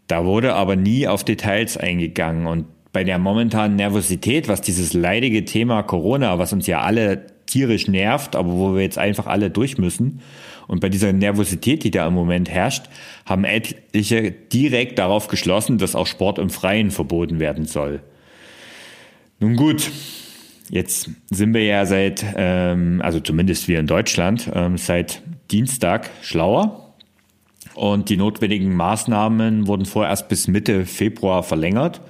Da 0.06 0.24
wurde 0.24 0.54
aber 0.54 0.76
nie 0.76 1.08
auf 1.08 1.24
Details 1.24 1.76
eingegangen 1.76 2.46
und 2.46 2.66
bei 2.92 3.04
der 3.04 3.18
momentanen 3.18 3.76
Nervosität, 3.76 4.48
was 4.48 4.60
dieses 4.60 4.92
leidige 4.92 5.44
Thema 5.44 5.82
Corona, 5.82 6.38
was 6.38 6.52
uns 6.52 6.66
ja 6.66 6.82
alle 6.82 7.26
tierisch 7.46 7.88
nervt, 7.88 8.36
aber 8.36 8.52
wo 8.52 8.74
wir 8.74 8.82
jetzt 8.82 8.98
einfach 8.98 9.26
alle 9.26 9.50
durch 9.50 9.78
müssen. 9.78 10.20
Und 10.68 10.80
bei 10.80 10.88
dieser 10.88 11.12
Nervosität, 11.12 11.84
die 11.84 11.90
da 11.90 12.06
im 12.06 12.14
Moment 12.14 12.50
herrscht, 12.50 12.86
haben 13.26 13.44
etliche 13.44 14.30
direkt 14.30 14.98
darauf 14.98 15.28
geschlossen, 15.28 15.78
dass 15.78 15.94
auch 15.94 16.06
Sport 16.06 16.38
im 16.38 16.50
Freien 16.50 16.90
verboten 16.90 17.40
werden 17.40 17.64
soll. 17.64 18.00
Nun 19.40 19.56
gut, 19.56 19.90
jetzt 20.70 21.10
sind 21.30 21.52
wir 21.52 21.64
ja 21.64 21.84
seit, 21.84 22.24
ähm, 22.36 23.00
also 23.02 23.20
zumindest 23.20 23.68
wir 23.68 23.80
in 23.80 23.86
Deutschland, 23.86 24.50
ähm, 24.54 24.78
seit 24.78 25.22
Dienstag 25.50 26.10
schlauer. 26.22 26.94
Und 27.74 28.08
die 28.08 28.16
notwendigen 28.16 28.74
Maßnahmen 28.74 29.66
wurden 29.66 29.86
vorerst 29.86 30.28
bis 30.28 30.46
Mitte 30.46 30.86
Februar 30.86 31.42
verlängert. 31.42 32.02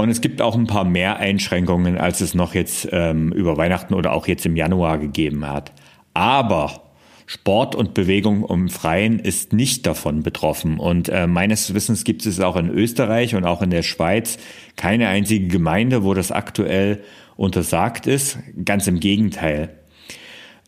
Und 0.00 0.08
es 0.08 0.20
gibt 0.20 0.40
auch 0.40 0.56
ein 0.56 0.66
paar 0.66 0.84
mehr 0.84 1.18
Einschränkungen, 1.18 1.98
als 1.98 2.20
es 2.20 2.34
noch 2.34 2.54
jetzt 2.54 2.88
ähm, 2.90 3.32
über 3.32 3.56
Weihnachten 3.56 3.94
oder 3.94 4.12
auch 4.12 4.26
jetzt 4.26 4.46
im 4.46 4.56
Januar 4.56 4.98
gegeben 4.98 5.46
hat. 5.46 5.72
Aber 6.14 6.82
Sport 7.26 7.76
und 7.76 7.94
Bewegung 7.94 8.44
im 8.48 8.68
Freien 8.70 9.18
ist 9.20 9.52
nicht 9.52 9.86
davon 9.86 10.22
betroffen. 10.22 10.78
Und 10.78 11.08
äh, 11.08 11.26
meines 11.26 11.74
Wissens 11.74 12.04
gibt 12.04 12.26
es 12.26 12.40
auch 12.40 12.56
in 12.56 12.70
Österreich 12.70 13.36
und 13.36 13.44
auch 13.44 13.62
in 13.62 13.70
der 13.70 13.82
Schweiz 13.82 14.38
keine 14.74 15.08
einzige 15.08 15.46
Gemeinde, 15.46 16.02
wo 16.02 16.14
das 16.14 16.32
aktuell 16.32 17.02
untersagt 17.36 18.06
ist. 18.06 18.38
Ganz 18.64 18.86
im 18.88 18.98
Gegenteil. 19.00 19.68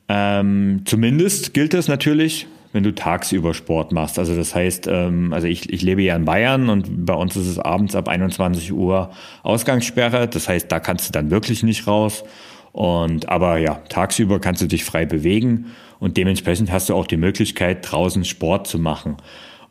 Ähm, 0.09 0.83
zumindest 0.85 1.55
gilt 1.55 1.75
es 1.75 1.89
natürlich 1.89 2.47
wenn 2.73 2.83
du 2.83 2.95
tagsüber 2.95 3.55
Sport 3.55 3.93
machst. 3.93 4.19
Also 4.19 4.35
das 4.35 4.55
heißt, 4.55 4.87
ähm, 4.89 5.33
also 5.33 5.47
ich, 5.47 5.71
ich 5.71 5.83
lebe 5.83 6.03
ja 6.03 6.17
in 6.17 6.25
Bayern 6.25 6.69
und 6.69 7.07
bei 7.07 7.15
uns 7.15 7.37
ist 7.37 7.47
es 7.47 7.59
abends 7.59 7.95
ab 7.95 8.09
21 8.09 8.73
Uhr 8.73 9.11
Ausgangssperre. 9.43 10.27
Das 10.27 10.49
heißt, 10.49 10.73
da 10.73 10.81
kannst 10.81 11.09
du 11.09 11.13
dann 11.13 11.31
wirklich 11.31 11.63
nicht 11.63 11.87
raus. 11.87 12.25
Und 12.73 13.29
aber 13.29 13.59
ja, 13.59 13.83
tagsüber 13.89 14.41
kannst 14.41 14.63
du 14.63 14.67
dich 14.67 14.85
frei 14.85 15.05
bewegen 15.05 15.67
und 16.01 16.17
dementsprechend 16.17 16.73
hast 16.73 16.89
du 16.89 16.95
auch 16.95 17.07
die 17.07 17.19
Möglichkeit, 17.19 17.87
draußen 17.91 18.25
Sport 18.25 18.67
zu 18.67 18.79
machen. 18.79 19.19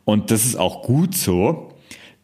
Und 0.04 0.30
das 0.30 0.44
ist 0.44 0.56
auch 0.56 0.82
gut 0.82 1.16
so, 1.16 1.72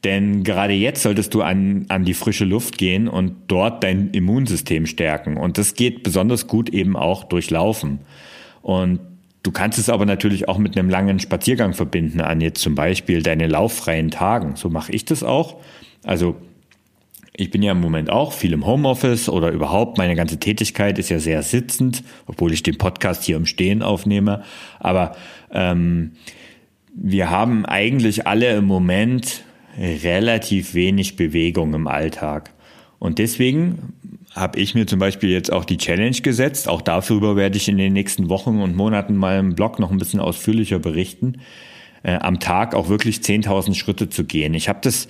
denn 0.04 0.44
gerade 0.44 0.74
jetzt 0.74 1.02
solltest 1.02 1.34
du 1.34 1.42
an, 1.42 1.86
an 1.88 2.04
die 2.04 2.14
frische 2.14 2.44
Luft 2.44 2.78
gehen 2.78 3.08
und 3.08 3.34
dort 3.48 3.82
dein 3.82 4.10
Immunsystem 4.10 4.86
stärken. 4.86 5.36
Und 5.36 5.58
das 5.58 5.74
geht 5.74 6.04
besonders 6.04 6.46
gut 6.46 6.68
eben 6.70 6.96
auch 6.96 7.24
durch 7.24 7.50
Laufen. 7.50 8.00
Und 8.62 9.00
Du 9.42 9.52
kannst 9.52 9.78
es 9.78 9.88
aber 9.88 10.04
natürlich 10.04 10.48
auch 10.48 10.58
mit 10.58 10.76
einem 10.76 10.90
langen 10.90 11.20
Spaziergang 11.20 11.72
verbinden, 11.72 12.20
an 12.20 12.40
jetzt 12.40 12.60
zum 12.60 12.74
Beispiel 12.74 13.22
deine 13.22 13.46
lauffreien 13.46 14.10
Tagen. 14.10 14.56
So 14.56 14.68
mache 14.68 14.92
ich 14.92 15.04
das 15.04 15.22
auch. 15.22 15.56
Also 16.04 16.36
ich 17.40 17.50
bin 17.50 17.62
ja 17.62 17.70
im 17.70 17.80
Moment 17.80 18.10
auch 18.10 18.32
viel 18.32 18.52
im 18.52 18.66
Homeoffice 18.66 19.28
oder 19.28 19.50
überhaupt 19.50 19.96
meine 19.96 20.16
ganze 20.16 20.38
Tätigkeit 20.38 20.98
ist 20.98 21.08
ja 21.08 21.20
sehr 21.20 21.42
sitzend, 21.42 22.02
obwohl 22.26 22.52
ich 22.52 22.64
den 22.64 22.78
Podcast 22.78 23.22
hier 23.22 23.36
im 23.36 23.46
Stehen 23.46 23.82
aufnehme. 23.82 24.42
Aber 24.80 25.14
ähm, 25.52 26.12
wir 26.94 27.30
haben 27.30 27.64
eigentlich 27.64 28.26
alle 28.26 28.56
im 28.56 28.64
Moment 28.64 29.44
relativ 29.78 30.74
wenig 30.74 31.14
Bewegung 31.14 31.74
im 31.74 31.86
Alltag. 31.86 32.50
Und 32.98 33.18
deswegen 33.18 33.94
habe 34.34 34.58
ich 34.58 34.74
mir 34.74 34.86
zum 34.86 34.98
Beispiel 34.98 35.30
jetzt 35.30 35.52
auch 35.52 35.64
die 35.64 35.78
Challenge 35.78 36.20
gesetzt. 36.20 36.68
Auch 36.68 36.82
darüber 36.82 37.36
werde 37.36 37.56
ich 37.56 37.68
in 37.68 37.78
den 37.78 37.92
nächsten 37.92 38.28
Wochen 38.28 38.60
und 38.60 38.76
Monaten 38.76 39.16
mal 39.16 39.38
im 39.38 39.54
Blog 39.54 39.78
noch 39.78 39.90
ein 39.90 39.98
bisschen 39.98 40.20
ausführlicher 40.20 40.78
berichten. 40.78 41.40
Äh, 42.02 42.14
am 42.14 42.38
Tag 42.38 42.74
auch 42.74 42.88
wirklich 42.88 43.18
10.000 43.18 43.74
Schritte 43.74 44.08
zu 44.08 44.24
gehen. 44.24 44.54
Ich 44.54 44.68
habe 44.68 44.78
das 44.82 45.08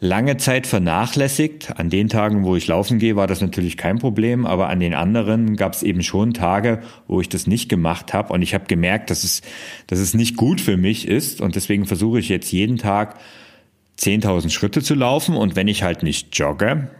lange 0.00 0.36
Zeit 0.36 0.66
vernachlässigt. 0.66 1.78
An 1.78 1.90
den 1.90 2.08
Tagen, 2.08 2.44
wo 2.44 2.56
ich 2.56 2.66
laufen 2.66 2.98
gehe, 2.98 3.16
war 3.16 3.26
das 3.26 3.40
natürlich 3.40 3.76
kein 3.76 3.98
Problem, 3.98 4.44
aber 4.44 4.68
an 4.68 4.80
den 4.80 4.94
anderen 4.94 5.56
gab 5.56 5.72
es 5.72 5.82
eben 5.82 6.02
schon 6.02 6.34
Tage, 6.34 6.82
wo 7.06 7.20
ich 7.20 7.28
das 7.28 7.46
nicht 7.46 7.68
gemacht 7.68 8.12
habe 8.12 8.32
und 8.32 8.42
ich 8.42 8.54
habe 8.54 8.66
gemerkt, 8.66 9.10
dass 9.10 9.24
es, 9.24 9.42
dass 9.86 9.98
es 9.98 10.14
nicht 10.14 10.36
gut 10.36 10.60
für 10.60 10.76
mich 10.76 11.08
ist 11.08 11.40
und 11.40 11.56
deswegen 11.56 11.86
versuche 11.86 12.18
ich 12.18 12.28
jetzt 12.28 12.52
jeden 12.52 12.76
Tag 12.76 13.18
10.000 13.98 14.50
Schritte 14.50 14.82
zu 14.82 14.94
laufen 14.94 15.36
und 15.36 15.56
wenn 15.56 15.68
ich 15.68 15.82
halt 15.82 16.02
nicht 16.02 16.36
jogge, 16.36 16.90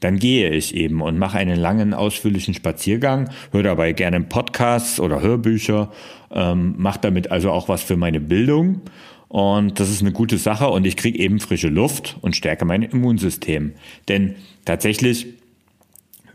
dann 0.00 0.18
gehe 0.18 0.50
ich 0.50 0.74
eben 0.74 1.00
und 1.00 1.18
mache 1.18 1.38
einen 1.38 1.58
langen, 1.58 1.94
ausführlichen 1.94 2.54
Spaziergang, 2.54 3.30
höre 3.52 3.62
dabei 3.62 3.92
gerne 3.92 4.20
Podcasts 4.20 5.00
oder 5.00 5.22
Hörbücher, 5.22 5.90
ähm, 6.30 6.74
mache 6.76 7.00
damit 7.00 7.30
also 7.30 7.50
auch 7.50 7.68
was 7.68 7.82
für 7.82 7.96
meine 7.96 8.20
Bildung. 8.20 8.82
Und 9.28 9.80
das 9.80 9.90
ist 9.90 10.02
eine 10.02 10.12
gute 10.12 10.38
Sache 10.38 10.68
und 10.68 10.86
ich 10.86 10.96
kriege 10.96 11.18
eben 11.18 11.40
frische 11.40 11.68
Luft 11.68 12.16
und 12.20 12.36
stärke 12.36 12.64
mein 12.64 12.82
Immunsystem. 12.82 13.72
Denn 14.08 14.36
tatsächlich, 14.64 15.26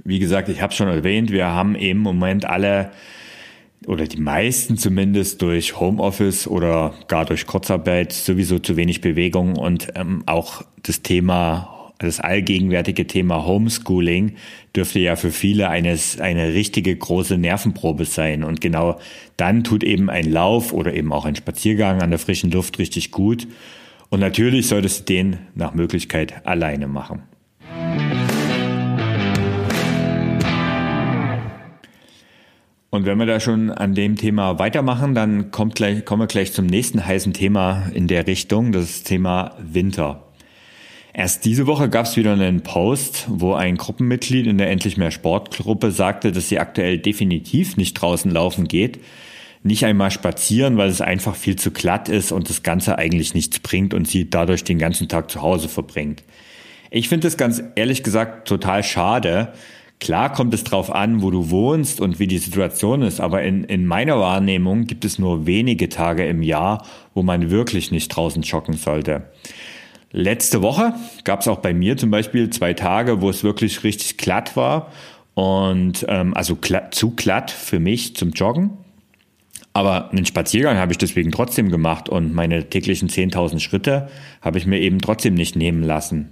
wie 0.03 0.19
gesagt, 0.19 0.49
ich 0.49 0.61
habe 0.61 0.73
schon 0.73 0.87
erwähnt, 0.87 1.31
wir 1.31 1.47
haben 1.47 1.75
eben 1.75 1.99
im 1.99 2.03
Moment 2.03 2.45
alle 2.45 2.91
oder 3.87 4.05
die 4.05 4.19
meisten 4.19 4.77
zumindest 4.77 5.41
durch 5.41 5.79
Homeoffice 5.79 6.47
oder 6.47 6.93
gar 7.07 7.25
durch 7.25 7.47
Kurzarbeit 7.47 8.11
sowieso 8.11 8.59
zu 8.59 8.75
wenig 8.75 9.01
Bewegung 9.01 9.55
und 9.55 9.87
ähm, 9.95 10.23
auch 10.27 10.63
das 10.83 11.01
Thema 11.01 11.80
das 12.07 12.19
allgegenwärtige 12.19 13.07
Thema 13.07 13.45
Homeschooling 13.45 14.35
dürfte 14.75 14.99
ja 14.99 15.15
für 15.15 15.31
viele 15.31 15.69
eines, 15.69 16.19
eine 16.19 16.53
richtige 16.53 16.95
große 16.95 17.37
Nervenprobe 17.37 18.05
sein. 18.05 18.43
Und 18.43 18.61
genau 18.61 18.99
dann 19.37 19.63
tut 19.63 19.83
eben 19.83 20.09
ein 20.09 20.31
Lauf 20.31 20.73
oder 20.73 20.93
eben 20.93 21.13
auch 21.13 21.25
ein 21.25 21.35
Spaziergang 21.35 22.01
an 22.01 22.09
der 22.09 22.19
frischen 22.19 22.51
Luft 22.51 22.79
richtig 22.79 23.11
gut. 23.11 23.47
Und 24.09 24.19
natürlich 24.19 24.67
solltest 24.67 25.01
du 25.01 25.13
den 25.13 25.37
nach 25.55 25.73
Möglichkeit 25.73 26.45
alleine 26.45 26.87
machen. 26.87 27.23
Und 32.93 33.05
wenn 33.05 33.17
wir 33.19 33.25
da 33.25 33.39
schon 33.39 33.71
an 33.71 33.95
dem 33.95 34.17
Thema 34.17 34.59
weitermachen, 34.59 35.15
dann 35.15 35.49
kommt 35.51 35.75
gleich, 35.75 36.03
kommen 36.03 36.23
wir 36.23 36.27
gleich 36.27 36.51
zum 36.51 36.65
nächsten 36.65 37.05
heißen 37.05 37.31
Thema 37.31 37.83
in 37.93 38.07
der 38.07 38.27
Richtung, 38.27 38.73
das 38.73 39.03
Thema 39.03 39.55
Winter. 39.59 40.30
Erst 41.13 41.43
diese 41.43 41.67
Woche 41.67 41.89
gab 41.89 42.05
es 42.05 42.15
wieder 42.15 42.33
einen 42.33 42.61
Post, 42.61 43.25
wo 43.27 43.53
ein 43.53 43.75
Gruppenmitglied 43.75 44.47
in 44.47 44.57
der 44.57 44.69
Endlich 44.69 44.95
mehr 44.95 45.11
Sportgruppe 45.11 45.91
sagte, 45.91 46.31
dass 46.31 46.47
sie 46.47 46.59
aktuell 46.59 46.99
definitiv 46.99 47.75
nicht 47.75 47.95
draußen 47.95 48.31
laufen 48.31 48.67
geht, 48.67 48.99
nicht 49.63 49.83
einmal 49.85 50.09
spazieren, 50.09 50.77
weil 50.77 50.89
es 50.89 51.01
einfach 51.01 51.35
viel 51.35 51.57
zu 51.57 51.71
glatt 51.71 52.07
ist 52.07 52.31
und 52.31 52.49
das 52.49 52.63
Ganze 52.63 52.97
eigentlich 52.97 53.33
nichts 53.33 53.59
bringt 53.59 53.93
und 53.93 54.07
sie 54.07 54.29
dadurch 54.29 54.63
den 54.63 54.79
ganzen 54.79 55.09
Tag 55.09 55.29
zu 55.29 55.41
Hause 55.41 55.67
verbringt. 55.67 56.23
Ich 56.89 57.09
finde 57.09 57.27
es 57.27 57.37
ganz 57.37 57.61
ehrlich 57.75 58.03
gesagt 58.03 58.47
total 58.47 58.83
schade. 58.83 59.53
Klar 59.99 60.31
kommt 60.31 60.53
es 60.53 60.63
drauf 60.63 60.91
an, 60.91 61.21
wo 61.21 61.29
du 61.29 61.51
wohnst 61.51 62.01
und 62.01 62.19
wie 62.19 62.25
die 62.25 62.39
Situation 62.39 63.01
ist, 63.03 63.19
aber 63.19 63.43
in, 63.43 63.65
in 63.65 63.85
meiner 63.85 64.19
Wahrnehmung 64.19 64.87
gibt 64.87 65.05
es 65.05 65.19
nur 65.19 65.45
wenige 65.45 65.89
Tage 65.89 66.25
im 66.25 66.41
Jahr, 66.41 66.85
wo 67.13 67.21
man 67.21 67.51
wirklich 67.51 67.91
nicht 67.91 68.07
draußen 68.09 68.41
joggen 68.41 68.73
sollte. 68.73 69.25
Letzte 70.11 70.61
Woche 70.61 70.93
gab 71.23 71.41
es 71.41 71.47
auch 71.47 71.59
bei 71.59 71.73
mir 71.73 71.97
zum 71.97 72.11
Beispiel 72.11 72.49
zwei 72.49 72.73
Tage, 72.73 73.21
wo 73.21 73.29
es 73.29 73.43
wirklich 73.43 73.83
richtig 73.83 74.17
glatt 74.17 74.57
war 74.57 74.91
und 75.35 76.05
ähm, 76.09 76.33
also 76.33 76.55
glatt, 76.55 76.93
zu 76.93 77.11
glatt 77.11 77.49
für 77.49 77.79
mich 77.79 78.15
zum 78.15 78.31
Joggen. 78.31 78.71
Aber 79.73 80.11
einen 80.11 80.25
Spaziergang 80.25 80.77
habe 80.77 80.91
ich 80.91 80.97
deswegen 80.97 81.31
trotzdem 81.31 81.69
gemacht 81.69 82.09
und 82.09 82.33
meine 82.33 82.69
täglichen 82.69 83.07
10.000 83.07 83.59
Schritte 83.59 84.09
habe 84.41 84.57
ich 84.57 84.65
mir 84.65 84.79
eben 84.79 84.99
trotzdem 84.99 85.33
nicht 85.33 85.55
nehmen 85.55 85.83
lassen. 85.83 86.29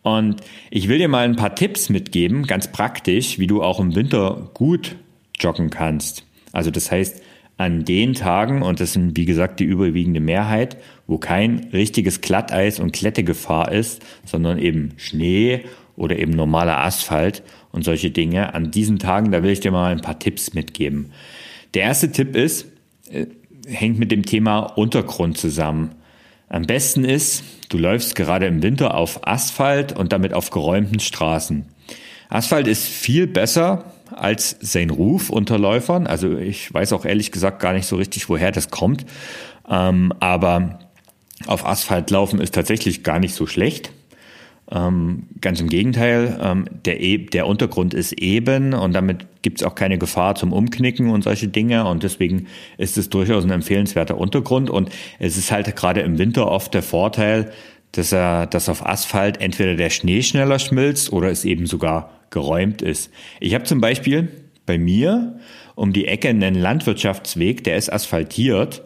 Und 0.00 0.40
ich 0.70 0.88
will 0.88 0.98
dir 0.98 1.08
mal 1.08 1.24
ein 1.24 1.36
paar 1.36 1.54
Tipps 1.54 1.90
mitgeben, 1.90 2.44
ganz 2.44 2.70
praktisch, 2.70 3.38
wie 3.38 3.46
du 3.46 3.62
auch 3.62 3.80
im 3.80 3.94
Winter 3.94 4.50
gut 4.54 4.96
joggen 5.38 5.68
kannst. 5.68 6.24
Also 6.52 6.70
das 6.70 6.90
heißt, 6.90 7.20
an 7.56 7.84
den 7.84 8.12
Tagen, 8.12 8.62
und 8.62 8.80
das 8.80 8.92
sind 8.92 9.16
wie 9.16 9.24
gesagt 9.24 9.60
die 9.60 9.64
überwiegende 9.64 10.20
Mehrheit, 10.20 10.76
wo 11.06 11.18
kein 11.18 11.68
richtiges 11.72 12.20
Glatteis 12.20 12.80
und 12.80 12.92
Klettegefahr 12.92 13.72
ist, 13.72 14.04
sondern 14.24 14.58
eben 14.58 14.92
Schnee 14.96 15.64
oder 15.96 16.18
eben 16.18 16.32
normaler 16.32 16.84
Asphalt 16.84 17.42
und 17.72 17.84
solche 17.84 18.10
Dinge, 18.10 18.54
an 18.54 18.70
diesen 18.70 18.98
Tagen, 18.98 19.32
da 19.32 19.42
will 19.42 19.50
ich 19.50 19.60
dir 19.60 19.72
mal 19.72 19.92
ein 19.92 20.02
paar 20.02 20.18
Tipps 20.18 20.52
mitgeben. 20.52 21.12
Der 21.74 21.82
erste 21.82 22.12
Tipp 22.12 22.36
ist, 22.36 22.66
äh, 23.10 23.26
hängt 23.66 23.98
mit 23.98 24.12
dem 24.12 24.24
Thema 24.24 24.60
Untergrund 24.60 25.38
zusammen. 25.38 25.92
Am 26.48 26.62
besten 26.62 27.04
ist, 27.04 27.42
du 27.70 27.78
läufst 27.78 28.14
gerade 28.14 28.46
im 28.46 28.62
Winter 28.62 28.94
auf 28.94 29.26
Asphalt 29.26 29.98
und 29.98 30.12
damit 30.12 30.32
auf 30.32 30.50
geräumten 30.50 31.00
Straßen. 31.00 31.66
Asphalt 32.28 32.66
ist 32.66 32.86
viel 32.86 33.26
besser 33.26 33.84
als 34.14 34.56
sein 34.60 34.90
Ruf 34.90 35.30
unter 35.30 35.58
Läufern. 35.58 36.06
Also 36.06 36.36
ich 36.36 36.72
weiß 36.72 36.92
auch 36.92 37.04
ehrlich 37.04 37.32
gesagt 37.32 37.60
gar 37.60 37.72
nicht 37.72 37.86
so 37.86 37.96
richtig, 37.96 38.28
woher 38.28 38.52
das 38.52 38.70
kommt. 38.70 39.04
Ähm, 39.68 40.12
aber 40.20 40.80
auf 41.46 41.66
Asphalt 41.66 42.10
laufen 42.10 42.40
ist 42.40 42.54
tatsächlich 42.54 43.02
gar 43.02 43.18
nicht 43.18 43.34
so 43.34 43.46
schlecht. 43.46 43.92
Ähm, 44.68 45.28
ganz 45.40 45.60
im 45.60 45.68
Gegenteil, 45.68 46.40
ähm, 46.42 46.64
der, 46.84 47.00
e 47.00 47.18
der 47.18 47.46
Untergrund 47.46 47.94
ist 47.94 48.12
eben 48.14 48.74
und 48.74 48.94
damit 48.94 49.42
gibt 49.42 49.60
es 49.60 49.66
auch 49.66 49.76
keine 49.76 49.96
Gefahr 49.96 50.34
zum 50.34 50.52
Umknicken 50.52 51.10
und 51.10 51.22
solche 51.22 51.46
Dinge 51.46 51.86
und 51.86 52.02
deswegen 52.02 52.48
ist 52.76 52.98
es 52.98 53.08
durchaus 53.08 53.44
ein 53.44 53.52
empfehlenswerter 53.52 54.18
Untergrund 54.18 54.68
und 54.68 54.90
es 55.20 55.36
ist 55.36 55.52
halt 55.52 55.76
gerade 55.76 56.00
im 56.00 56.18
Winter 56.18 56.50
oft 56.50 56.74
der 56.74 56.82
Vorteil, 56.82 57.52
dass 57.92 58.10
er, 58.10 58.46
dass 58.46 58.68
auf 58.68 58.84
Asphalt 58.84 59.40
entweder 59.40 59.76
der 59.76 59.90
Schnee 59.90 60.22
schneller 60.22 60.58
schmilzt 60.58 61.12
oder 61.12 61.30
es 61.30 61.44
eben 61.44 61.66
sogar 61.66 62.10
geräumt 62.30 62.82
ist. 62.82 63.10
Ich 63.40 63.54
habe 63.54 63.64
zum 63.64 63.80
Beispiel 63.80 64.28
bei 64.66 64.78
mir 64.78 65.38
um 65.74 65.92
die 65.92 66.06
Ecke 66.06 66.28
einen 66.28 66.54
Landwirtschaftsweg, 66.54 67.64
der 67.64 67.76
ist 67.76 67.92
asphaltiert 67.92 68.82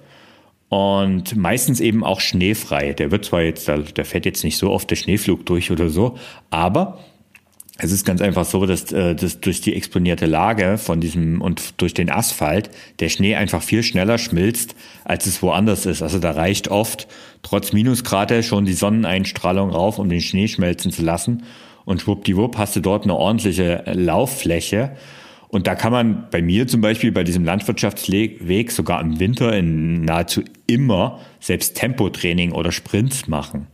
und 0.69 1.37
meistens 1.37 1.81
eben 1.81 2.05
auch 2.05 2.21
schneefrei. 2.21 2.93
Der 2.93 3.11
wird 3.11 3.25
zwar 3.25 3.43
jetzt, 3.43 3.69
der 3.69 4.05
fährt 4.05 4.27
jetzt 4.27 4.45
nicht 4.45 4.57
so 4.57 4.71
oft 4.71 4.91
der 4.91 4.97
Schneeflug 4.97 5.47
durch 5.47 5.71
oder 5.71 5.89
so, 5.89 6.17
aber 6.51 6.99
es 7.83 7.93
ist 7.93 8.05
ganz 8.05 8.21
einfach 8.21 8.45
so, 8.45 8.67
dass, 8.67 8.93
äh, 8.93 9.15
dass 9.15 9.41
durch 9.41 9.63
die 9.63 9.75
exponierte 9.75 10.27
Lage 10.27 10.77
von 10.77 11.01
diesem 11.01 11.41
und 11.41 11.81
durch 11.81 11.95
den 11.95 12.11
Asphalt 12.11 12.71
der 12.99 13.09
Schnee 13.09 13.37
einfach 13.37 13.63
viel 13.63 13.83
schneller 13.83 14.19
schmilzt, 14.19 14.75
als 15.05 15.27
es 15.27 15.43
woanders 15.43 15.87
ist. 15.87 16.03
Also 16.03 16.19
da 16.19 16.33
reicht 16.33 16.69
oft 16.69 17.09
trotz 17.43 17.73
Minusgrade 17.73 18.43
schon 18.43 18.67
die 18.67 18.75
Sonneneinstrahlung 18.75 19.71
rauf, 19.71 19.99
um 19.99 20.09
den 20.09 20.21
Schnee 20.21 20.47
schmelzen 20.49 20.93
zu 20.93 21.03
lassen. 21.03 21.45
Und 21.85 22.03
schwuppdiwupp 22.03 22.59
hast 22.59 22.77
du 22.77 22.81
dort 22.81 23.05
eine 23.05 23.15
ordentliche 23.15 23.85
Lauffläche. 23.87 24.93
Und 25.49 25.67
da 25.67 25.75
kann 25.75 25.93
man 25.93 26.29
bei 26.31 26.43
mir 26.43 26.69
zum 26.69 26.81
Beispiel 26.81 27.11
bei 27.11 27.25
diesem 27.25 27.45
Landwirtschaftsweg 27.45 28.71
sogar 28.71 29.01
im 29.01 29.19
Winter 29.19 29.57
in 29.57 30.03
nahezu 30.03 30.43
immer 30.67 31.19
selbst 31.41 31.77
Tempotraining 31.77 32.53
oder 32.53 32.71
Sprints 32.71 33.27
machen. 33.27 33.67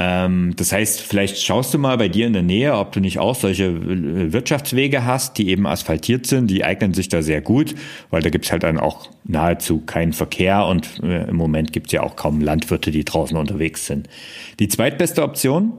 Ähm, 0.00 0.54
das 0.56 0.72
heißt, 0.72 1.00
vielleicht 1.00 1.42
schaust 1.42 1.74
du 1.74 1.78
mal 1.78 1.96
bei 1.98 2.08
dir 2.08 2.26
in 2.26 2.32
der 2.32 2.42
Nähe, 2.42 2.76
ob 2.76 2.92
du 2.92 3.00
nicht 3.00 3.18
auch 3.18 3.34
solche 3.34 4.32
Wirtschaftswege 4.32 5.04
hast, 5.04 5.38
die 5.38 5.48
eben 5.48 5.66
asphaltiert 5.66 6.26
sind. 6.26 6.48
Die 6.48 6.64
eignen 6.64 6.94
sich 6.94 7.08
da 7.08 7.20
sehr 7.20 7.40
gut, 7.40 7.74
weil 8.10 8.22
da 8.22 8.30
gibt's 8.30 8.52
halt 8.52 8.62
dann 8.62 8.78
auch 8.78 9.08
nahezu 9.24 9.80
keinen 9.80 10.12
Verkehr 10.12 10.66
und 10.66 11.02
äh, 11.02 11.28
im 11.28 11.36
Moment 11.36 11.72
gibt's 11.72 11.92
ja 11.92 12.02
auch 12.02 12.14
kaum 12.14 12.40
Landwirte, 12.40 12.92
die 12.92 13.04
draußen 13.04 13.36
unterwegs 13.36 13.86
sind. 13.86 14.08
Die 14.60 14.68
zweitbeste 14.68 15.22
Option 15.22 15.72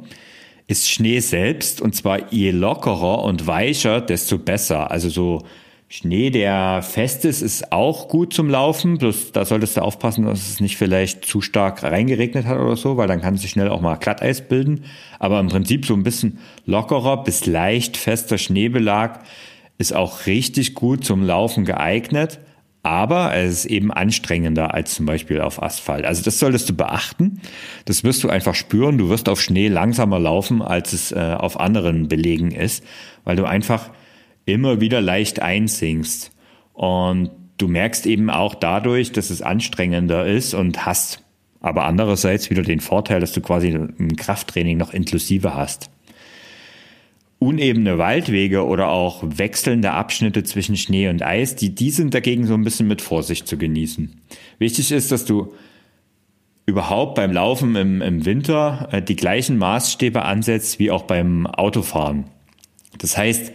ist 0.69 0.87
Schnee 0.87 1.19
selbst 1.19 1.81
und 1.81 1.95
zwar 1.95 2.31
je 2.31 2.51
lockerer 2.51 3.23
und 3.23 3.47
weicher, 3.47 4.01
desto 4.01 4.37
besser. 4.37 4.91
Also 4.91 5.09
so 5.09 5.41
Schnee, 5.87 6.29
der 6.29 6.83
fest 6.83 7.25
ist, 7.25 7.41
ist 7.41 7.71
auch 7.71 8.07
gut 8.07 8.35
zum 8.35 8.51
Laufen. 8.51 8.99
Bloß 8.99 9.31
da 9.31 9.45
solltest 9.45 9.77
du 9.77 9.81
aufpassen, 9.81 10.25
dass 10.25 10.47
es 10.47 10.59
nicht 10.59 10.77
vielleicht 10.77 11.25
zu 11.25 11.41
stark 11.41 11.81
reingeregnet 11.81 12.45
hat 12.45 12.59
oder 12.59 12.75
so, 12.75 12.97
weil 12.97 13.07
dann 13.07 13.19
kann 13.19 13.35
sich 13.35 13.49
schnell 13.49 13.69
auch 13.69 13.81
mal 13.81 13.95
Glatteis 13.95 14.47
bilden. 14.47 14.85
Aber 15.17 15.39
im 15.39 15.47
Prinzip 15.47 15.87
so 15.87 15.95
ein 15.95 16.03
bisschen 16.03 16.37
lockerer 16.67 17.23
bis 17.23 17.47
leicht 17.47 17.97
fester 17.97 18.37
Schneebelag 18.37 19.21
ist 19.79 19.95
auch 19.95 20.27
richtig 20.27 20.75
gut 20.75 21.03
zum 21.03 21.23
Laufen 21.23 21.65
geeignet. 21.65 22.39
Aber 22.81 23.35
es 23.35 23.51
ist 23.51 23.65
eben 23.65 23.91
anstrengender 23.91 24.73
als 24.73 24.95
zum 24.95 25.05
Beispiel 25.05 25.41
auf 25.41 25.61
Asphalt. 25.61 26.05
Also 26.05 26.23
das 26.23 26.39
solltest 26.39 26.69
du 26.69 26.73
beachten. 26.73 27.41
Das 27.85 28.03
wirst 28.03 28.23
du 28.23 28.29
einfach 28.29 28.55
spüren. 28.55 28.97
Du 28.97 29.09
wirst 29.09 29.27
auf 29.27 29.41
Schnee 29.41 29.67
langsamer 29.67 30.19
laufen, 30.19 30.61
als 30.61 30.93
es 30.93 31.11
äh, 31.11 31.35
auf 31.37 31.59
anderen 31.59 32.07
Belegen 32.07 32.51
ist, 32.51 32.83
weil 33.25 33.35
du 33.35 33.45
einfach 33.45 33.89
immer 34.45 34.79
wieder 34.79 35.01
leicht 35.01 35.41
einsinkst. 35.41 36.31
Und 36.73 37.31
du 37.57 37.67
merkst 37.67 38.05
eben 38.05 38.29
auch 38.29 38.55
dadurch, 38.55 39.11
dass 39.11 39.29
es 39.29 39.41
anstrengender 39.41 40.25
ist 40.25 40.53
und 40.53 40.85
hast 40.85 41.21
aber 41.61 41.85
andererseits 41.85 42.49
wieder 42.49 42.61
den 42.61 42.79
Vorteil, 42.79 43.19
dass 43.19 43.33
du 43.33 43.41
quasi 43.41 43.69
ein 43.69 44.15
Krafttraining 44.15 44.77
noch 44.77 44.93
inklusive 44.93 45.53
hast. 45.53 45.89
Unebene 47.39 47.97
Waldwege 47.97 48.65
oder 48.65 48.89
auch 48.89 49.23
wechselnde 49.23 49.91
Abschnitte 49.91 50.43
zwischen 50.43 50.75
Schnee 50.75 51.07
und 51.07 51.23
Eis, 51.23 51.55
die, 51.55 51.73
die 51.73 51.89
sind 51.89 52.13
dagegen 52.13 52.45
so 52.45 52.53
ein 52.53 52.65
bisschen 52.65 52.87
mit 52.87 53.01
Vorsicht 53.01 53.47
zu 53.47 53.57
genießen. 53.57 54.19
Wichtig 54.57 54.91
ist, 54.91 55.11
dass 55.11 55.23
du 55.23 55.53
überhaupt 56.65 57.15
beim 57.15 57.31
Laufen 57.31 57.75
im, 57.75 58.01
im 58.01 58.25
Winter 58.25 58.89
äh, 58.91 59.01
die 59.01 59.15
gleichen 59.15 59.57
Maßstäbe 59.57 60.23
ansetzt 60.23 60.79
wie 60.79 60.91
auch 60.91 61.03
beim 61.03 61.47
Autofahren. 61.47 62.25
Das 62.97 63.17
heißt, 63.17 63.53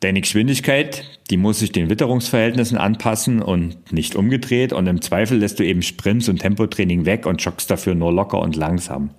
deine 0.00 0.20
Geschwindigkeit, 0.20 1.04
die 1.30 1.36
muss 1.36 1.60
sich 1.60 1.72
den 1.72 1.88
Witterungsverhältnissen 1.88 2.78
anpassen 2.78 3.42
und 3.42 3.92
nicht 3.92 4.16
umgedreht 4.16 4.72
und 4.72 4.86
im 4.86 5.00
Zweifel 5.00 5.38
lässt 5.38 5.58
du 5.58 5.64
eben 5.64 5.82
Sprints 5.82 6.28
und 6.28 6.40
Tempotraining 6.40 7.04
weg 7.04 7.26
und 7.26 7.42
joggst 7.42 7.70
dafür 7.70 7.94
nur 7.94 8.12
locker 8.12 8.40
und 8.40 8.56
langsam. 8.56 9.10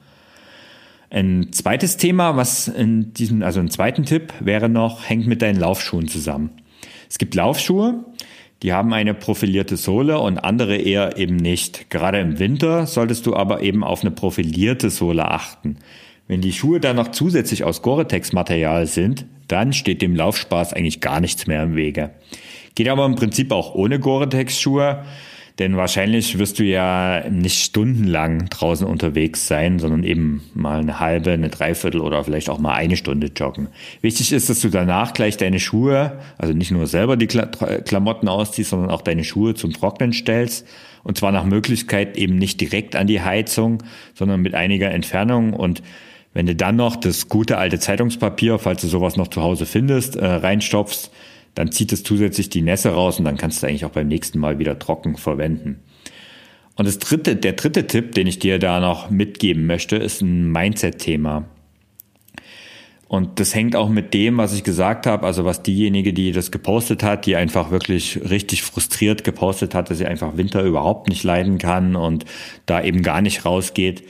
Ein 1.10 1.54
zweites 1.54 1.98
Thema, 1.98 2.36
was 2.36 2.68
in 2.68 3.14
diesem, 3.14 3.42
also 3.42 3.60
ein 3.60 3.70
zweiten 3.70 4.04
Tipp 4.04 4.34
wäre 4.40 4.68
noch, 4.68 5.08
hängt 5.08 5.28
mit 5.28 5.42
deinen 5.42 5.60
Laufschuhen 5.60 6.08
zusammen. 6.08 6.50
Es 7.10 7.18
gibt 7.18 7.36
Laufschuhe, 7.36 8.06
die 8.64 8.74
haben 8.74 8.92
eine 8.94 9.14
profilierte 9.14 9.78
Sohle 9.78 10.20
und 10.20 10.40
andere 10.40 10.76
eher 10.76 11.18
eben 11.18 11.38
nicht. 11.38 11.90
Gerade 11.90 12.20
im 12.20 12.40
Winter 12.40 12.88
solltest 12.88 13.26
du 13.26 13.36
aber 13.36 13.62
eben 13.62 13.84
auf 13.84 14.02
eine 14.02 14.12
profilierte 14.12 14.90
Sohle 14.90 15.30
achten. 15.30 15.78
Wenn 16.28 16.42
die 16.42 16.52
Schuhe 16.52 16.82
dann 16.82 16.98
noch 16.98 17.12
zusätzlich 17.12 17.64
aus 17.64 17.82
Gore-Tex-Material 17.82 18.86
sind, 18.88 19.26
dann 19.48 19.72
steht 19.72 20.02
dem 20.02 20.16
Laufspaß 20.16 20.74
eigentlich 20.74 21.00
gar 21.00 21.22
nichts 21.22 21.48
mehr 21.48 21.64
im 21.64 21.76
Wege. 21.76 22.12
Geht 22.76 22.90
aber 22.90 23.06
im 23.06 23.16
Prinzip 23.16 23.52
auch 23.52 23.76
ohne 23.76 24.00
Gore-Tex-Schuhe. 24.00 25.06
Denn 25.60 25.76
wahrscheinlich 25.76 26.38
wirst 26.38 26.60
du 26.60 26.64
ja 26.64 27.28
nicht 27.30 27.64
stundenlang 27.64 28.48
draußen 28.50 28.86
unterwegs 28.86 29.48
sein, 29.48 29.80
sondern 29.80 30.04
eben 30.04 30.44
mal 30.54 30.80
eine 30.80 31.00
halbe, 31.00 31.32
eine 31.32 31.50
Dreiviertel 31.50 32.00
oder 32.00 32.24
vielleicht 32.24 32.50
auch 32.50 32.60
mal 32.60 32.74
eine 32.74 32.96
Stunde 32.96 33.32
joggen. 33.36 33.68
Wichtig 34.02 34.34
ist, 34.34 34.50
dass 34.50 34.62
du 34.62 34.70
danach 34.70 35.14
gleich 35.14 35.36
deine 35.36 35.60
Schuhe, 35.60 36.20
also 36.38 36.54
nicht 36.54 36.70
nur 36.70 36.86
selber 36.86 37.18
die 37.18 37.26
Klamotten 37.26 38.28
ausziehst, 38.28 38.70
sondern 38.70 38.92
auch 38.92 39.02
deine 39.02 39.24
Schuhe 39.24 39.56
zum 39.56 39.74
Trocknen 39.74 40.14
stellst. 40.14 40.68
Und 41.04 41.18
zwar 41.18 41.32
nach 41.32 41.46
Möglichkeit 41.46 42.18
eben 42.18 42.36
nicht 42.36 42.62
direkt 42.62 42.96
an 42.96 43.08
die 43.08 43.22
Heizung, 43.22 43.82
sondern 44.14 44.42
mit 44.42 44.54
einiger 44.54 44.92
Entfernung. 44.92 45.54
Und 45.54 45.82
wenn 46.34 46.46
du 46.46 46.54
dann 46.54 46.76
noch 46.76 46.96
das 46.96 47.30
gute 47.30 47.58
alte 47.58 47.80
Zeitungspapier, 47.80 48.60
falls 48.60 48.82
du 48.82 48.88
sowas 48.88 49.18
noch 49.18 49.30
zu 49.30 49.42
Hause 49.42 49.66
findest, 49.66 50.18
äh, 50.18 50.26
reinstopfst, 50.26 51.10
dann 51.58 51.72
zieht 51.72 51.92
es 51.92 52.04
zusätzlich 52.04 52.50
die 52.50 52.62
Nässe 52.62 52.90
raus 52.90 53.18
und 53.18 53.26
dann 53.26 53.36
kannst 53.36 53.64
du 53.64 53.68
eigentlich 53.68 53.84
auch 53.84 53.90
beim 53.92 54.08
nächsten 54.08 54.38
Mal 54.38 54.60
wieder 54.60 54.78
trocken 54.78 55.18
verwenden. 55.18 55.80
Und 56.76 56.88
das 56.88 57.00
dritte, 57.00 57.36
der 57.36 57.54
dritte 57.54 57.88
Tipp, 57.88 58.14
den 58.14 58.28
ich 58.28 58.38
dir 58.38 58.60
da 58.60 58.80
noch 58.80 59.10
mitgeben 59.10 59.66
möchte, 59.66 59.96
ist 59.96 60.22
ein 60.22 60.52
Mindset-Thema. 60.52 61.46
Und 63.08 63.40
das 63.40 63.56
hängt 63.56 63.76
auch 63.76 63.90
mit 63.90 64.14
dem, 64.14 64.38
was 64.38 64.54
ich 64.54 64.64
gesagt 64.64 65.08
habe, 65.08 65.26
also 65.26 65.46
was 65.46 65.64
diejenige, 65.64 66.14
die 66.14 66.32
das 66.32 66.52
gepostet 66.52 67.02
hat, 67.02 67.26
die 67.26 67.36
einfach 67.36 67.72
wirklich 67.72 68.20
richtig 68.30 68.62
frustriert 68.62 69.24
gepostet 69.24 69.74
hat, 69.74 69.90
dass 69.90 69.98
sie 69.98 70.06
einfach 70.06 70.38
Winter 70.38 70.62
überhaupt 70.62 71.10
nicht 71.10 71.24
leiden 71.24 71.58
kann 71.58 71.96
und 71.96 72.26
da 72.68 72.84
eben 72.84 73.02
gar 73.02 73.22
nicht 73.22 73.46
rausgeht. 73.46 74.04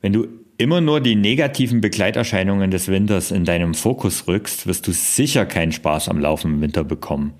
Wenn 0.00 0.14
du 0.14 0.28
immer 0.58 0.80
nur 0.80 1.00
die 1.00 1.14
negativen 1.14 1.80
Begleiterscheinungen 1.80 2.70
des 2.70 2.88
Winters 2.88 3.30
in 3.30 3.44
deinem 3.44 3.74
Fokus 3.74 4.26
rückst, 4.26 4.66
wirst 4.66 4.86
du 4.88 4.92
sicher 4.92 5.46
keinen 5.46 5.72
Spaß 5.72 6.08
am 6.08 6.18
Laufen 6.18 6.54
im 6.54 6.60
Winter 6.60 6.84
bekommen. 6.84 7.34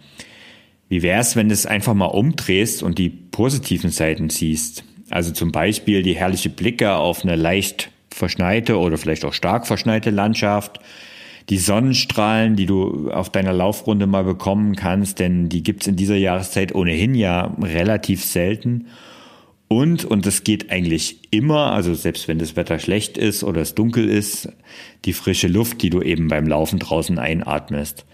Wie 0.89 1.03
wär's, 1.03 1.37
wenn 1.37 1.49
du 1.49 1.53
es 1.53 1.67
einfach 1.67 1.95
mal 1.95 2.07
umdrehst 2.07 2.83
und 2.83 2.99
die 2.99 3.11
positiven 3.11 3.91
Seiten 3.91 4.31
siehst? 4.31 4.85
Also 5.11 5.33
zum 5.33 5.53
Beispiel 5.53 6.03
die 6.03 6.15
herrliche 6.15 6.49
Blicke 6.49 6.95
auf 6.95 7.25
eine 7.25 7.37
leicht 7.37 7.91
verschneite 8.09 8.79
oder 8.79 8.97
vielleicht 8.97 9.25
auch 9.25 9.35
stark 9.35 9.67
verschneite 9.67 10.11
Landschaft, 10.11 10.81
die 11.49 11.59
Sonnenstrahlen, 11.59 12.57
die 12.57 12.67
du 12.67 13.11
auf 13.11 13.31
deiner 13.31 13.53
Laufrunde 13.53 14.07
mal 14.07 14.25
bekommen 14.25 14.77
kannst, 14.77 15.19
denn 15.19 15.49
die 15.49 15.63
gibt's 15.63 15.87
in 15.87 15.97
dieser 15.97 16.17
Jahreszeit 16.17 16.75
ohnehin 16.75 17.15
ja 17.15 17.55
relativ 17.61 18.25
selten. 18.25 18.87
Und, 19.69 20.07
und 20.07 20.25
das 20.25 20.45
geht 20.45 20.71
eigentlich 20.71 21.19
immer, 21.31 21.73
also 21.73 21.93
selbst 21.95 22.27
wenn 22.27 22.39
das 22.39 22.57
Wetter 22.57 22.79
schlecht 22.79 23.19
ist 23.19 23.45
oder 23.45 23.61
es 23.61 23.75
dunkel 23.75 24.09
ist, 24.09 24.49
die 25.05 25.13
frische 25.13 25.47
Luft, 25.47 25.83
die 25.83 25.91
du 25.91 26.01
eben 26.01 26.29
beim 26.29 26.47
Laufen 26.47 26.79
draußen 26.79 27.19
einatmest. 27.19 28.07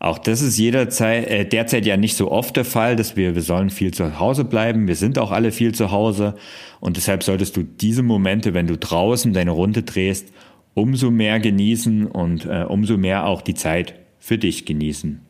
Auch 0.00 0.18
das 0.18 0.42
ist 0.42 0.58
jederzeit, 0.58 1.26
äh, 1.26 1.44
derzeit 1.44 1.84
ja 1.86 1.96
nicht 1.96 2.16
so 2.16 2.30
oft 2.30 2.56
der 2.56 2.66
Fall, 2.66 2.94
dass 2.94 3.16
wir, 3.16 3.34
wir 3.34 3.42
sollen 3.42 3.70
viel 3.70 3.92
zu 3.92 4.20
Hause 4.20 4.44
bleiben. 4.44 4.86
Wir 4.86 4.94
sind 4.94 5.18
auch 5.18 5.32
alle 5.32 5.50
viel 5.50 5.74
zu 5.74 5.90
Hause. 5.90 6.36
Und 6.78 6.96
deshalb 6.96 7.24
solltest 7.24 7.56
du 7.56 7.64
diese 7.64 8.02
Momente, 8.02 8.54
wenn 8.54 8.68
du 8.68 8.76
draußen 8.76 9.32
deine 9.32 9.50
Runde 9.50 9.82
drehst, 9.82 10.28
umso 10.74 11.10
mehr 11.10 11.40
genießen 11.40 12.06
und 12.06 12.44
äh, 12.44 12.64
umso 12.68 12.96
mehr 12.96 13.26
auch 13.26 13.42
die 13.42 13.54
Zeit 13.54 13.94
für 14.20 14.38
dich 14.38 14.66
genießen. 14.66 15.20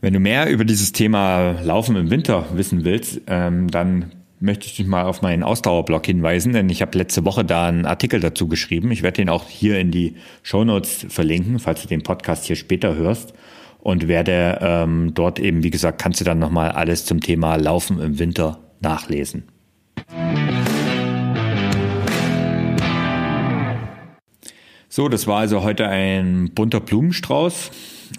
Wenn 0.00 0.12
du 0.12 0.20
mehr 0.20 0.50
über 0.50 0.64
dieses 0.64 0.92
Thema 0.92 1.52
Laufen 1.62 1.96
im 1.96 2.10
Winter 2.10 2.46
wissen 2.54 2.84
willst, 2.84 3.22
ähm, 3.26 3.68
dann 3.70 4.12
möchte 4.40 4.66
ich 4.66 4.76
dich 4.76 4.86
mal 4.86 5.04
auf 5.04 5.22
meinen 5.22 5.42
Ausdauerblog 5.42 6.06
hinweisen, 6.06 6.52
denn 6.52 6.68
ich 6.68 6.82
habe 6.82 6.96
letzte 6.96 7.24
Woche 7.24 7.44
da 7.44 7.66
einen 7.68 7.86
Artikel 7.86 8.20
dazu 8.20 8.48
geschrieben. 8.48 8.90
Ich 8.90 9.02
werde 9.02 9.16
den 9.16 9.28
auch 9.28 9.48
hier 9.48 9.78
in 9.78 9.90
die 9.90 10.14
Shownotes 10.42 11.06
verlinken, 11.08 11.58
falls 11.58 11.82
du 11.82 11.88
den 11.88 12.02
Podcast 12.02 12.44
hier 12.44 12.56
später 12.56 12.94
hörst. 12.94 13.34
Und 13.80 14.08
werde 14.08 14.58
ähm, 14.60 15.12
dort 15.14 15.38
eben, 15.38 15.62
wie 15.62 15.70
gesagt, 15.70 16.00
kannst 16.00 16.20
du 16.20 16.24
dann 16.24 16.40
nochmal 16.40 16.72
alles 16.72 17.04
zum 17.04 17.20
Thema 17.20 17.56
Laufen 17.56 18.00
im 18.00 18.18
Winter 18.18 18.58
nachlesen. 18.80 19.44
So, 24.88 25.08
das 25.08 25.26
war 25.28 25.38
also 25.38 25.62
heute 25.62 25.88
ein 25.88 26.50
bunter 26.54 26.80
Blumenstrauß 26.80 27.70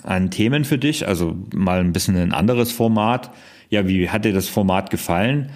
an 0.04 0.32
Themen 0.32 0.64
für 0.64 0.78
dich, 0.78 1.08
also 1.08 1.36
mal 1.54 1.82
ein 1.82 1.92
bisschen 1.92 2.16
ein 2.16 2.34
anderes 2.34 2.72
Format. 2.72 3.32
Ja, 3.70 3.88
wie 3.88 4.10
hat 4.10 4.24
dir 4.24 4.34
das 4.34 4.48
Format 4.48 4.90
gefallen? 4.90 5.50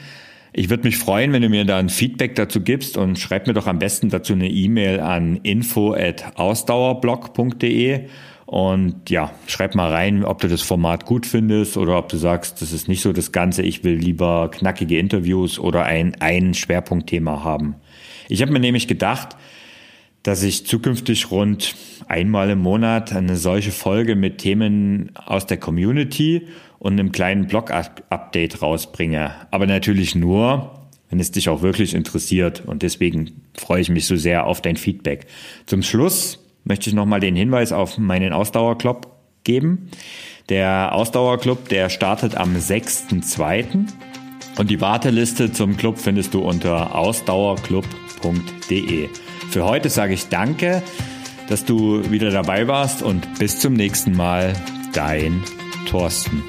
Ich 0.55 0.69
würde 0.69 0.83
mich 0.83 0.99
freuen, 0.99 1.33
wenn 1.33 1.41
du 1.41 1.49
mir 1.49 1.65
da 1.65 1.79
ein 1.79 1.89
Feedback 1.89 2.35
dazu 2.35 2.61
gibst 2.61 2.95
und 2.95 3.17
schreib 3.17 3.47
mir 3.47 3.53
doch 3.53 3.65
am 3.65 3.79
besten 3.79 4.09
dazu 4.09 4.33
eine 4.33 4.49
E-Mail 4.49 4.99
an 4.99 5.37
info@ausdauerblog.de 5.37 8.01
und 8.45 9.09
ja, 9.09 9.31
schreib 9.47 9.73
mal 9.73 9.91
rein, 9.91 10.23
ob 10.23 10.41
du 10.41 10.47
das 10.47 10.61
Format 10.61 11.07
gut 11.07 11.25
findest 11.25 11.75
oder 11.75 11.97
ob 11.97 12.09
du 12.09 12.17
sagst, 12.17 12.61
das 12.61 12.71
ist 12.71 12.87
nicht 12.87 13.01
so 13.01 13.13
das 13.13 13.31
Ganze, 13.31 13.63
ich 13.63 13.83
will 13.83 13.95
lieber 13.95 14.51
knackige 14.51 14.99
Interviews 14.99 15.57
oder 15.57 15.85
ein, 15.85 16.13
ein 16.19 16.53
Schwerpunktthema 16.53 17.43
haben. 17.43 17.73
Ich 18.29 18.43
habe 18.43 18.51
mir 18.51 18.59
nämlich 18.59 18.87
gedacht, 18.87 19.35
dass 20.21 20.43
ich 20.43 20.67
zukünftig 20.67 21.31
rund 21.31 21.73
einmal 22.07 22.51
im 22.51 22.59
Monat 22.59 23.11
eine 23.11 23.37
solche 23.37 23.71
Folge 23.71 24.15
mit 24.15 24.37
Themen 24.37 25.09
aus 25.15 25.47
der 25.47 25.57
Community 25.57 26.43
und 26.83 26.93
einem 26.93 27.11
kleinen 27.11 27.47
Blog-Update 27.47 28.61
rausbringe. 28.61 29.31
Aber 29.49 29.65
natürlich 29.65 30.13
nur, 30.15 30.79
wenn 31.09 31.19
es 31.21 31.31
dich 31.31 31.47
auch 31.47 31.61
wirklich 31.61 31.93
interessiert. 31.95 32.63
Und 32.65 32.83
deswegen 32.83 33.41
freue 33.57 33.79
ich 33.81 33.89
mich 33.89 34.05
so 34.05 34.17
sehr 34.17 34.45
auf 34.45 34.61
dein 34.61 34.75
Feedback. 34.75 35.27
Zum 35.65 35.81
Schluss 35.81 36.39
möchte 36.65 36.89
ich 36.89 36.95
nochmal 36.95 37.21
den 37.21 37.37
Hinweis 37.37 37.71
auf 37.71 37.97
meinen 37.97 38.33
Ausdauerclub 38.33 39.07
geben. 39.45 39.91
Der 40.49 40.93
Ausdauerclub, 40.93 41.69
der 41.69 41.89
startet 41.89 42.35
am 42.35 42.57
6.2. 42.57 43.87
Und 44.57 44.69
die 44.69 44.81
Warteliste 44.81 45.53
zum 45.53 45.77
Club 45.77 45.97
findest 45.97 46.33
du 46.33 46.41
unter 46.41 46.95
ausdauerclub.de. 46.95 49.07
Für 49.49 49.63
heute 49.63 49.89
sage 49.89 50.15
ich 50.15 50.27
danke, 50.27 50.83
dass 51.47 51.63
du 51.63 52.11
wieder 52.11 52.29
dabei 52.29 52.67
warst 52.67 53.03
und 53.03 53.39
bis 53.39 53.59
zum 53.59 53.71
nächsten 53.73 54.17
Mal. 54.17 54.51
Dein 54.93 55.41
Thorsten. 55.87 56.43